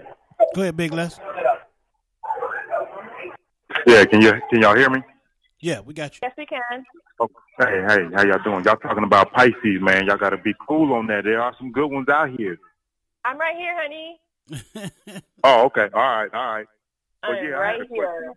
[0.54, 1.22] Go ahead, Big Lesson.
[3.86, 5.00] Yeah, can you can y'all hear me?
[5.60, 6.20] Yeah, we got you.
[6.22, 6.84] Yes, we can.
[7.20, 8.64] Oh, hey, hey, how y'all doing?
[8.64, 10.06] Y'all talking about Pisces, man?
[10.06, 11.24] Y'all got to be cool on that.
[11.24, 12.58] There are some good ones out here.
[13.24, 14.20] I'm right here, honey.
[15.44, 16.66] Oh, okay, all right, all right.
[17.22, 18.32] Well, I'm yeah, I had right a here.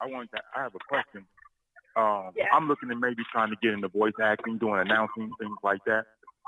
[0.00, 0.38] I wanted to.
[0.56, 1.26] I have a question.
[1.96, 2.44] Um, Yeah.
[2.52, 6.04] I'm looking at maybe trying to get into voice acting, doing announcing things like that.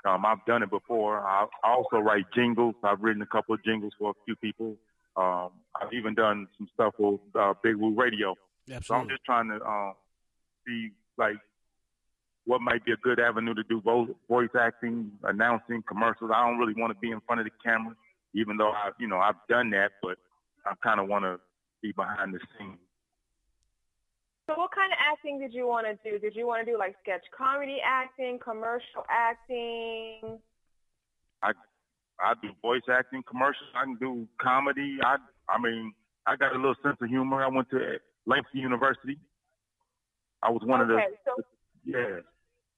[0.07, 1.21] Um, I've done it before.
[1.21, 2.75] I, I also write jingles.
[2.85, 4.77] I've written a couple of jingles for a few people.
[5.17, 5.51] Um,
[5.81, 8.35] I've even done some stuff with uh, Big Woo Radio.
[8.81, 9.95] So I'm just trying to um,
[10.67, 11.37] see like
[12.45, 16.31] what might be a good avenue to do vo- voice acting, announcing, commercials.
[16.35, 17.95] I don't really want to be in front of the camera,
[18.35, 20.19] even though I, you know, I've done that, but
[20.67, 21.39] I kind of want to
[21.83, 22.79] be behind the scenes.
[24.49, 26.19] So what kind of acting did you want to do?
[26.19, 30.39] Did you want to do like sketch comedy acting, commercial acting?
[31.43, 31.53] I
[32.19, 33.69] I do voice acting, commercials.
[33.77, 34.99] I can do comedy.
[35.05, 35.17] I
[35.49, 35.93] I mean,
[36.27, 37.45] I got a little sense of humor.
[37.45, 39.19] I went to Langston University.
[40.43, 41.43] I was one of the okay, so,
[41.85, 42.21] yeah.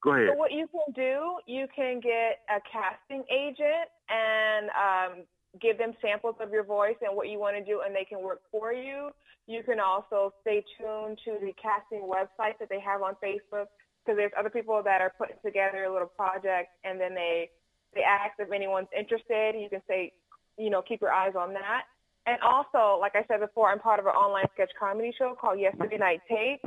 [0.02, 0.30] Go ahead.
[0.32, 5.24] so what you can do, you can get a casting agent and um,
[5.60, 8.22] give them samples of your voice and what you want to do, and they can
[8.22, 9.10] work for you.
[9.46, 13.66] You can also stay tuned to the casting website that they have on Facebook
[14.04, 17.50] because there's other people that are putting together a little project, and then they
[17.94, 19.58] they ask if anyone's interested.
[19.58, 20.12] You can say,
[20.56, 21.82] you know, keep your eyes on that.
[22.26, 25.58] And also, like I said before, I'm part of an online sketch comedy show called
[25.58, 26.60] Yesterday Night Tape.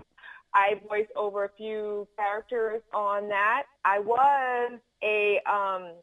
[0.54, 3.64] I voice over a few characters on that.
[3.86, 5.94] I was a um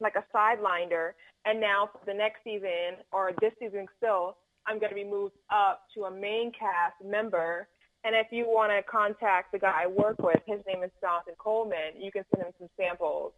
[0.00, 1.12] like a sideliner,
[1.44, 4.36] and now for the next season or this season still,
[4.66, 7.68] I'm going to be moved up to a main cast member.
[8.04, 11.34] And if you want to contact the guy I work with, his name is Jonathan
[11.38, 12.00] Coleman.
[12.00, 13.32] You can send him some samples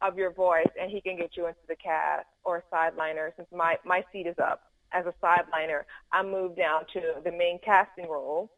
[0.00, 3.30] of your voice, and he can get you into the cast or a sideliner.
[3.36, 5.82] Since my my seat is up as a sideliner,
[6.12, 8.50] I moved down to the main casting role.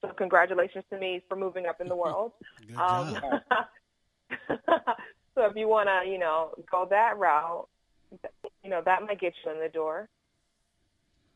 [0.00, 2.32] So congratulations to me for moving up in the world.
[2.76, 3.16] Um,
[5.34, 7.68] so if you want to, you know, go that route,
[8.66, 10.08] you know, that might get you in the door.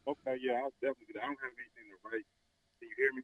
[0.09, 1.15] Okay, yeah, I'll definitely.
[1.23, 2.27] I don't have anything to write.
[2.81, 3.23] Can you hear me?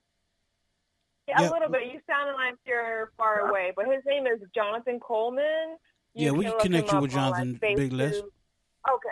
[1.26, 1.50] Yeah, Yeah.
[1.50, 1.92] a little bit.
[1.92, 5.76] You sounded like you're far away, but his name is Jonathan Coleman.
[6.14, 8.10] Yeah, we can look connect you with on, like, Jonathan Big Les.
[8.12, 8.30] Facebook.
[8.94, 9.08] Okay.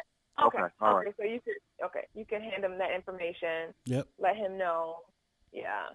[0.47, 0.59] Okay.
[0.59, 1.13] Okay, all okay.
[1.17, 1.55] So you could
[1.87, 3.75] okay, you can hand him that information.
[3.87, 4.07] Yep.
[4.19, 4.99] Let him know.
[5.53, 5.89] Yeah.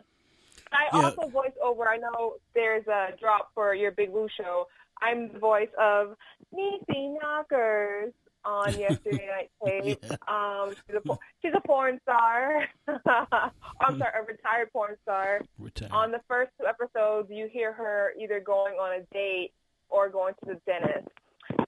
[0.73, 1.05] I Yeah.
[1.05, 1.87] also voice over.
[1.87, 4.67] I know there's a drop for your Big Woo show.
[5.01, 6.17] I'm the voice of
[6.53, 8.13] Niecy Knockers
[8.45, 10.03] on Yesterday Night Tape.
[10.27, 12.65] Um, she's a she's a porn star.
[12.87, 15.41] I'm sorry, a retired porn star.
[15.57, 15.91] Retired.
[15.91, 19.51] On the first two episodes, you hear her either going on a date
[19.89, 21.07] or going to the dentist.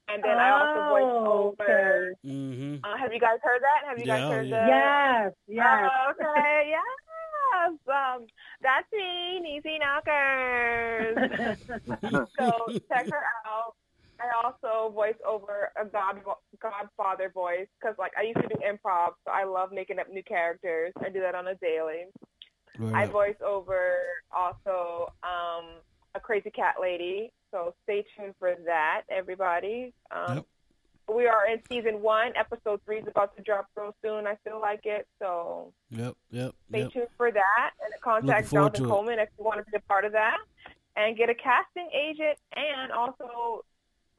[0.08, 2.12] And then I also voice Oh, over.
[2.24, 2.84] Mm-hmm.
[2.84, 3.88] Uh, have you guys heard that?
[3.88, 4.66] Have you Yeah, guys oh, heard yeah.
[4.66, 4.68] that?
[4.68, 5.90] Yes, yes.
[5.90, 7.72] Oh, okay, yes.
[7.88, 8.26] Um,
[8.62, 11.16] that's me, Niecy Knockers.
[12.38, 13.74] so check her out.
[14.22, 16.20] I also voice over a God
[16.60, 20.22] Godfather voice because, like, I used to do improv, so I love making up new
[20.22, 20.92] characters.
[21.04, 22.04] I do that on a daily.
[22.94, 23.96] I voice over
[24.34, 25.80] also um,
[26.14, 29.92] a crazy cat lady, so stay tuned for that, everybody.
[30.10, 30.46] Um, Yep.
[31.12, 32.32] We are in season one.
[32.36, 34.26] Episode three is about to drop real soon.
[34.26, 36.14] I feel like it, so Yep.
[36.30, 36.54] Yep.
[36.70, 36.92] stay Yep.
[36.92, 37.70] tuned for that.
[37.84, 38.86] And contact Jonathan.
[38.86, 40.38] Coleman if you want to be a part of that,
[40.96, 43.64] and get a casting agent, and also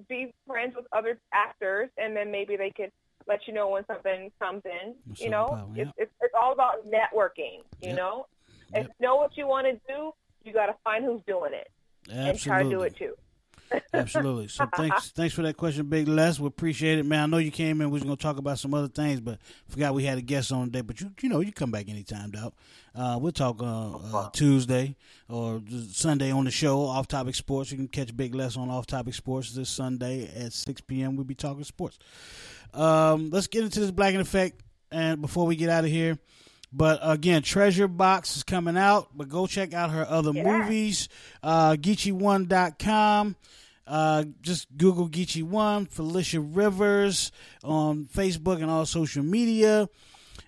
[0.08, 2.92] be friends with other actors, and then maybe they could
[3.28, 4.96] let you know when something comes in.
[5.18, 6.04] You know, it's, yeah.
[6.04, 7.60] it's it's all about networking.
[7.82, 7.96] You Yep.
[7.98, 8.26] know,
[8.74, 8.86] Yep.
[8.86, 10.12] if you know what you want to do,
[10.44, 11.70] you got to find who's doing it
[12.10, 13.16] and try to do it too.
[13.94, 14.48] Absolutely.
[14.48, 16.40] So thanks, thanks for that question, Big Les.
[16.40, 17.20] We appreciate it, man.
[17.24, 17.88] I know you came in.
[17.90, 20.66] We was gonna talk about some other things, but forgot we had a guest on
[20.68, 20.82] today.
[20.82, 22.54] But you, you know, you come back anytime, dog.
[22.96, 24.96] Uh, we'll talk uh, uh, Tuesday
[25.28, 25.62] or
[25.92, 27.72] Sunday on the show, Off Topic Sports.
[27.72, 31.16] You can catch Big Les on Off Topic Sports this Sunday at six p.m.
[31.16, 31.98] We'll be talking sports.
[32.74, 34.62] Um, let's get into this Black in Effect,
[34.92, 36.18] and before we get out of here,
[36.76, 40.44] But again, Treasure Box is coming out, but go check out her other Yeah.
[40.44, 41.08] movies.
[41.44, 43.36] Uh, Geechee1.com.
[43.86, 47.32] Uh, just Google Geechee One, Felecia Rivers
[47.64, 49.90] on Facebook and all social media.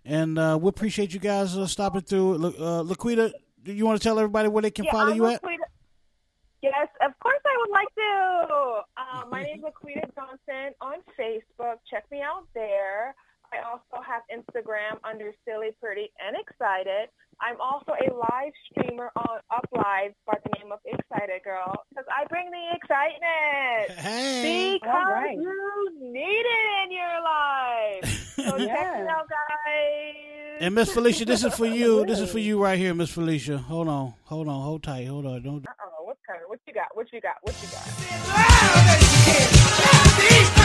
[0.06, 2.36] And uh, we appreciate you guys uh, stopping through.
[2.36, 3.32] Uh, Laquita,
[3.64, 5.42] do you want to tell everybody where they can Yeah, follow I'm you at?
[6.62, 8.82] Yes, of course I would like to.
[8.98, 11.78] Uh, my name is Laquita Johnson on Facebook.
[11.90, 13.14] Check me out there.
[13.54, 17.10] I also have Instagram under Silly Pretty and Excited.
[17.42, 22.06] I'm also a live streamer on Up Live by the name of Excited Girl because
[22.10, 23.92] I bring the excitement.
[24.06, 24.80] Hey.
[24.82, 25.38] Because All right.
[25.38, 28.06] you need it in your life.
[28.36, 29.08] So check me Yeah.
[29.10, 30.16] out, guys.
[30.62, 32.06] And Miss Felecia, this is for you.
[32.06, 33.58] This is for you right here, Miss Felecia.
[33.60, 35.42] Hold on, hold on, hold tight, hold on.
[35.44, 35.66] Don't.
[35.68, 36.88] Uh-oh, what's kind of, what you got?
[36.96, 37.36] What you got?
[37.42, 37.68] What you
[40.56, 40.65] got?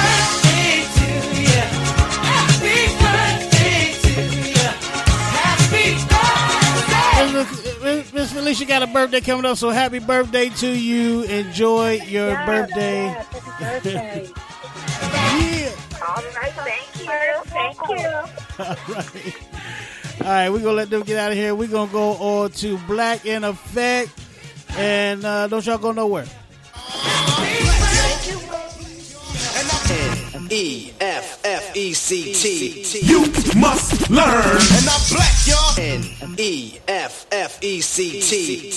[7.82, 11.22] Miss- Miss Felecia got a birthday coming up, so happy birthday to you.
[11.22, 13.04] Enjoy your Yes, birthday.
[13.04, 13.26] yes,
[13.60, 14.28] birthday.
[15.00, 15.70] Yeah.
[16.06, 17.42] All right, thank you.
[17.46, 18.08] Thank you.
[18.58, 19.36] All right.
[20.20, 21.54] All right, we're going to let them get out of here.
[21.54, 24.10] We're going to go on to Black in Effect.
[24.76, 26.26] And uh, don't y'all go nowhere.
[30.50, 33.00] E F F E C T.
[33.06, 33.20] You
[33.60, 34.26] must learn.
[34.26, 35.78] And I'm black, y'all.
[35.78, 36.02] N
[36.38, 38.70] E F F E C T.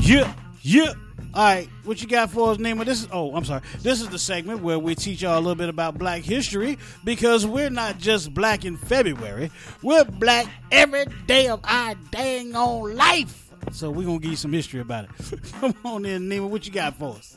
[0.00, 0.94] Yeah, yeah.
[1.34, 2.84] All right, what you got for us, Nima?
[2.84, 3.60] This is oh, I'm sorry.
[3.80, 7.46] This is the segment where we teach y'all a little bit about Black history because
[7.46, 9.52] we're not just black in February.
[9.82, 13.47] We're black every day of our dang on life.
[13.72, 15.10] So we're gonna give you some history about it.
[15.60, 16.48] Come on in, Nima.
[16.48, 17.36] What you got for us?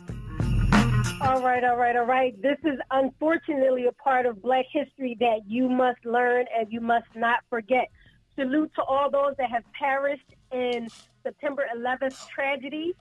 [1.22, 2.40] All right, all right, all right.
[2.42, 7.08] This is unfortunately a part of Black history that you must learn and you must
[7.16, 7.90] not forget.
[8.36, 10.88] Salute to all those that have perished in
[11.22, 12.96] September 11th tragedy.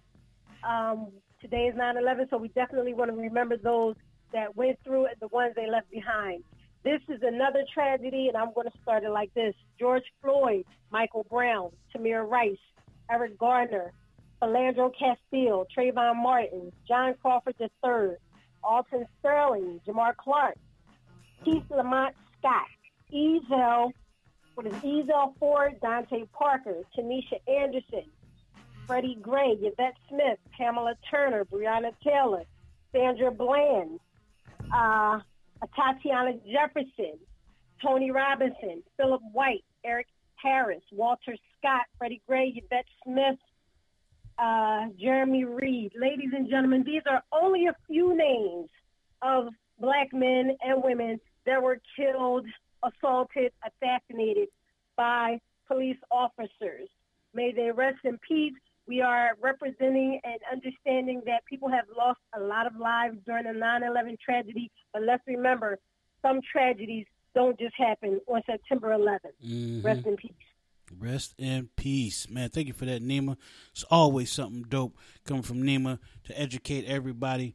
[0.63, 1.09] Um,
[1.41, 3.97] today is 9/11, so we definitely want to remember those
[4.33, 6.45] that went through it, the ones they left behind.
[6.83, 11.25] This is another tragedy, and I'm going to start it like this: George Floyd, Michael
[11.31, 12.59] Brown, Tamir Rice,
[13.11, 13.93] Eric Garner,
[14.43, 18.17] Philando Castile, Trayvon Martin, John Crawford III,
[18.63, 20.57] Alton Sterling, Jamar Clark,
[21.45, 22.69] Keith Lamont Scott,
[23.13, 23.93] Ezell,
[24.55, 28.05] what is Ezell Ford, Dante Parker, Tanisha Anderson,
[28.87, 32.45] Freddie Gray, Yvette Smith, Pamela Turner, Breonna Taylor,
[32.93, 34.01] Sandra Bland,
[34.75, 35.21] uh,
[35.77, 37.19] Tatiana Jefferson,
[37.83, 40.07] Tony Robinson, Philip White, Eric
[40.37, 43.39] Harris, Walter Scott, Freddie Gray, Yvette Smith,
[44.39, 45.93] uh, Jeremy Reed.
[45.99, 48.69] Ladies and gentlemen, these are only a few names
[49.23, 49.49] of
[49.79, 52.47] black men and women that were killed,
[52.83, 54.49] assaulted, assassinated
[54.97, 55.39] by
[55.69, 56.89] police officers.
[57.35, 58.55] May they rest in peace.
[58.87, 63.53] We are representing and understanding that people have lost a lot of lives during the
[63.53, 65.79] 9-11 tragedy, but let's remember,
[66.23, 69.35] some tragedies don't just happen on September 11th.
[69.45, 69.85] Mhm.
[69.85, 70.33] Rest in peace.
[70.99, 72.51] Rest in peace, man.
[72.51, 73.37] Thank you for that, Nima.
[73.73, 77.55] It's always something dope coming from Nima to educate everybody.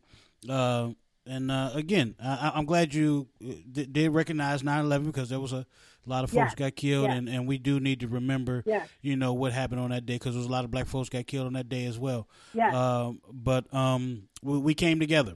[0.50, 0.90] Uh,
[1.28, 5.54] and uh, again, I, I'm glad you uh, did, did recognize 9/11 because there was
[5.54, 5.66] a
[6.06, 8.64] lot of folks got killed, and, and we do need to remember,
[9.02, 11.10] you know, what happened on that day because there was a lot of black folks
[11.10, 12.28] got killed on that day as well.
[12.54, 12.74] Yes.
[12.74, 15.34] Um, but um, we, we came together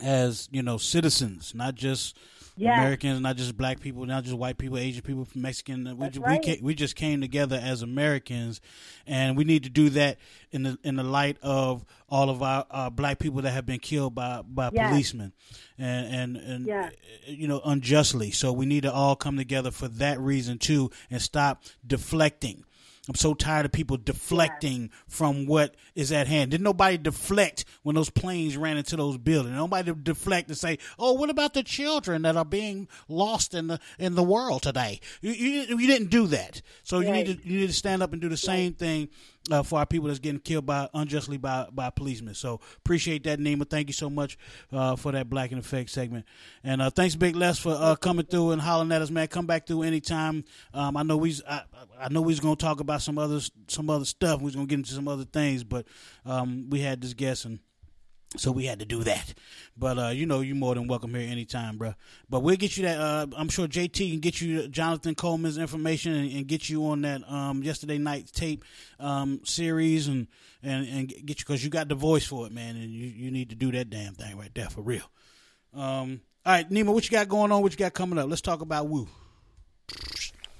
[0.00, 2.16] as you know citizens, not just
[2.78, 5.84] Americans, not just black people, not just white people, Asian people, Mexican.
[5.84, 6.44] We That's right.
[6.44, 8.60] we, we just came together as Americans,
[9.06, 10.18] and we need to do that
[10.50, 13.80] in the in the light of all of our uh, black people that have been
[13.80, 15.32] killed by by policemen,
[15.78, 16.66] and and and
[17.26, 18.30] you know unjustly.
[18.30, 22.64] So we need to all come together for that reason too, and stop deflecting.
[23.08, 26.50] I'm so tired of people deflecting from what is at hand.
[26.50, 29.56] Didn't nobody deflect when those planes ran into those buildings?
[29.56, 33.80] Nobody deflect and say, "Oh, what about the children that are being lost in the
[33.98, 36.60] in the world today?" You, you, you didn't do that.
[36.82, 39.08] So you need to you need to stand up and do the same thing
[39.50, 42.34] uh, for our people that's getting killed by unjustly by by policemen.
[42.34, 43.68] So appreciate that, Nima.
[43.68, 44.38] Thank you so much
[44.72, 46.26] uh, for that Black and Effect segment,
[46.62, 49.28] and uh, thanks, Big Les, for uh, coming through and hollering at us, man.
[49.28, 50.44] Come back through anytime.
[50.74, 51.62] Um, I know we's I,
[51.98, 54.40] I know we's gonna talk about some other some other stuff.
[54.40, 55.86] We're gonna get into some other things, but
[56.24, 57.60] um, we had this guest and.
[58.36, 59.32] So we had to do that,
[59.74, 61.94] but uh, you know you're more than welcome here anytime, bro.
[62.28, 63.00] But we'll get you that.
[63.00, 67.00] Uh, I'm sure JT can get you Jonathan Coleman's information and, and get you on
[67.02, 68.64] that um, yesterday night tape
[69.00, 70.26] um, series and
[70.62, 73.30] and and get you because you got the voice for it, man, and you, you
[73.30, 75.10] need to do that damn thing right there for real.
[75.72, 77.62] Um, All right, Nima, what you got going on?
[77.62, 78.28] What you got coming up?
[78.28, 79.08] Let's talk about Woo.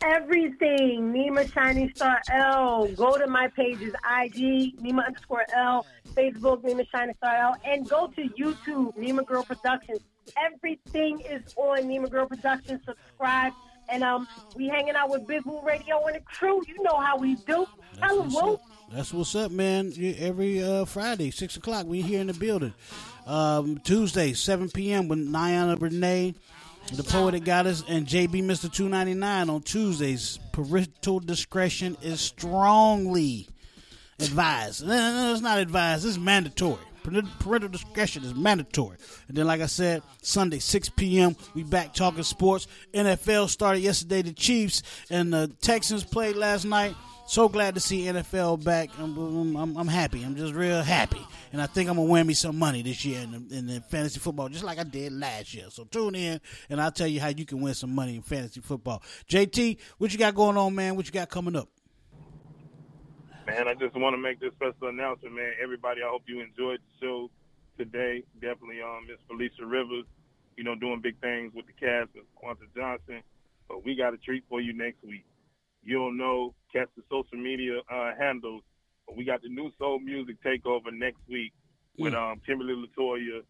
[0.03, 1.13] Everything.
[1.13, 2.87] Nima Shining Star L.
[2.89, 8.07] Go to my pages, IG, Nima underscore L, Facebook, Nima Shining Star L, and go
[8.09, 10.01] to YouTube, Nima Girl Productions.
[10.37, 12.81] Everything is on Nima Girl Productions.
[12.85, 13.53] Subscribe.
[13.91, 16.63] And um, we hanging out with Big Woo Radio and the crew.
[16.69, 17.67] You know how we do.
[17.97, 18.61] Tell 'em, Woo.
[18.93, 19.93] That's what's up, man.
[20.19, 22.75] Every uh, Friday, 6 o'clock, we here in the building.
[23.27, 25.09] Um, Tuesday, 7 p.m.
[25.09, 26.35] with Niana Renee,
[26.93, 28.73] the poetic goddess, and JB Mr.
[28.73, 30.39] 299 on Tuesdays.
[30.53, 33.49] Parental discretion is strongly
[34.19, 34.87] advised.
[34.87, 36.07] No, no, it's not advised.
[36.07, 36.79] It's mandatory.
[37.03, 38.97] Parental parental discretion is mandatory.
[39.29, 42.67] And then, like I said, Sunday, 6 p.m., we back talking sports.
[42.93, 44.23] NFL started yesterday.
[44.23, 46.95] The Chiefs and the Texans played last night.
[47.29, 48.89] So glad to see NFL back.
[48.99, 50.25] I'm, I'm, I'm happy.
[50.25, 51.21] I'm just real happy.
[51.53, 53.83] And I think I'm going to win me some money this year in in the
[53.83, 55.67] fantasy football, just like I did last year.
[55.69, 58.63] So tune in, and I'll tell you how you can win some money in fantasy
[58.63, 59.03] football.
[59.29, 60.97] JT, what you got going on, man?
[60.97, 61.69] What you got coming up?
[63.47, 65.53] Man, I just want to make this special announcement, man.
[65.63, 67.31] Everybody, I hope you enjoyed the show
[67.77, 68.23] today.
[68.41, 70.07] Definitely, um, Miss Felecia Rivers,
[70.57, 73.23] you know, doing big things with the cast of Quanta Johnson.
[73.69, 75.27] But we got a treat for you next week.
[75.83, 78.63] You'll know, catch the social media uh, handles.
[79.17, 81.53] We got the new soul music takeover next week
[81.99, 83.41] with um, Kimberly Latoya,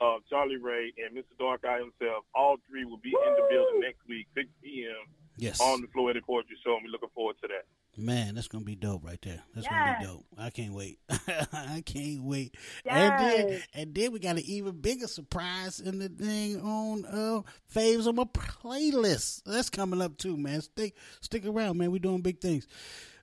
[0.00, 1.38] uh, Charlie Ray, and Mr.
[1.38, 2.24] Dark Eye himself.
[2.34, 5.06] All three will be in the building next week, 6 p.m.
[5.36, 5.60] Yes.
[5.60, 7.64] on the Floetic Poetry Show, and we're looking forward to that.
[7.96, 9.40] Man, that's gonna be dope right there.
[9.54, 9.72] That's Yes.
[9.72, 10.24] gonna be dope.
[10.36, 10.98] I can't wait.
[11.08, 12.56] I can't wait.
[12.88, 17.42] And then and then we got an even bigger surprise in the thing on uh
[17.72, 19.42] faves on my playlist.
[19.44, 20.60] That's coming up too, man.
[20.62, 21.92] Stick stick around, man.
[21.92, 22.66] We're doing big things.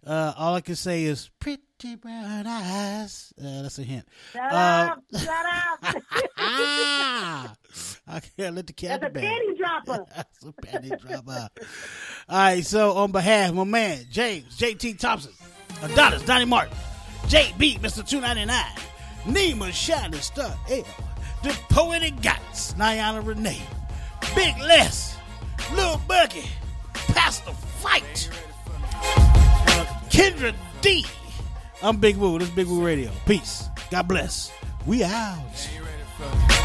[0.05, 3.33] Uh all I can say is pretty brown eyes.
[3.39, 4.05] Uh, that's a hint.
[4.33, 5.03] Shut Uh, up.
[5.13, 6.03] Shut up.
[6.37, 7.53] ah,
[8.07, 9.41] I can't let the cat That's a in the bag.
[9.41, 10.05] panty dropper.
[10.15, 11.49] That's a panty dropper.
[12.29, 15.33] All right, so on behalf of my man James JT Thompson,
[15.83, 16.75] Adonis Donnie Martin,
[17.27, 18.07] JB Mr.
[18.07, 18.65] Two Ninety Nine,
[19.25, 20.83] Nima Shining Star L,
[21.43, 23.61] the Poetic Goddess, Niana Renee,
[24.35, 25.15] Big Les,
[25.75, 26.45] Lil Bucky,
[26.93, 28.29] Pastor Fight,
[30.09, 31.05] Kendra D.
[31.81, 32.37] I'm Big Woo.
[32.39, 33.11] This is Big Woo Radio.
[33.25, 33.69] Peace.
[33.89, 34.51] God bless.
[34.85, 36.60] We out.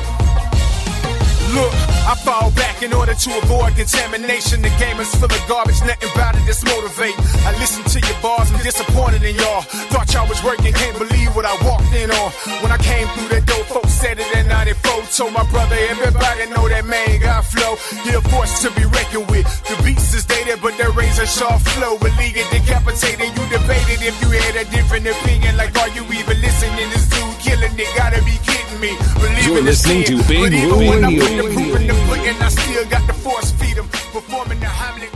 [1.54, 1.72] Look,
[2.06, 4.62] I fall back in order to avoid contamination.
[4.62, 7.14] The game is full of garbage, nothing about it motivate.
[7.46, 9.62] I listen to your bars, I'm disappointed in y'all.
[9.92, 12.30] Thought y'all was working, can't believe what I walked in on.
[12.62, 14.96] When I came through that door, folks said it in 94.
[15.16, 17.76] Told my brother, everybody know that man got flow.
[18.04, 19.46] He a force to be reckoned with.
[19.68, 21.96] The beast is dated, but that razor sharp flow
[22.36, 23.32] it decapitated.
[23.32, 25.56] You debated if you had a different opinion.
[25.56, 26.88] Like, are you even listening?
[26.92, 28.92] This dude killing gotta be kidding me.
[29.14, 31.20] Believe You're listening to Big I Radio.
[31.22, 33.88] put the proof in the pudding, I still got the force feed 'em.
[34.12, 35.12] Performing the Hamlet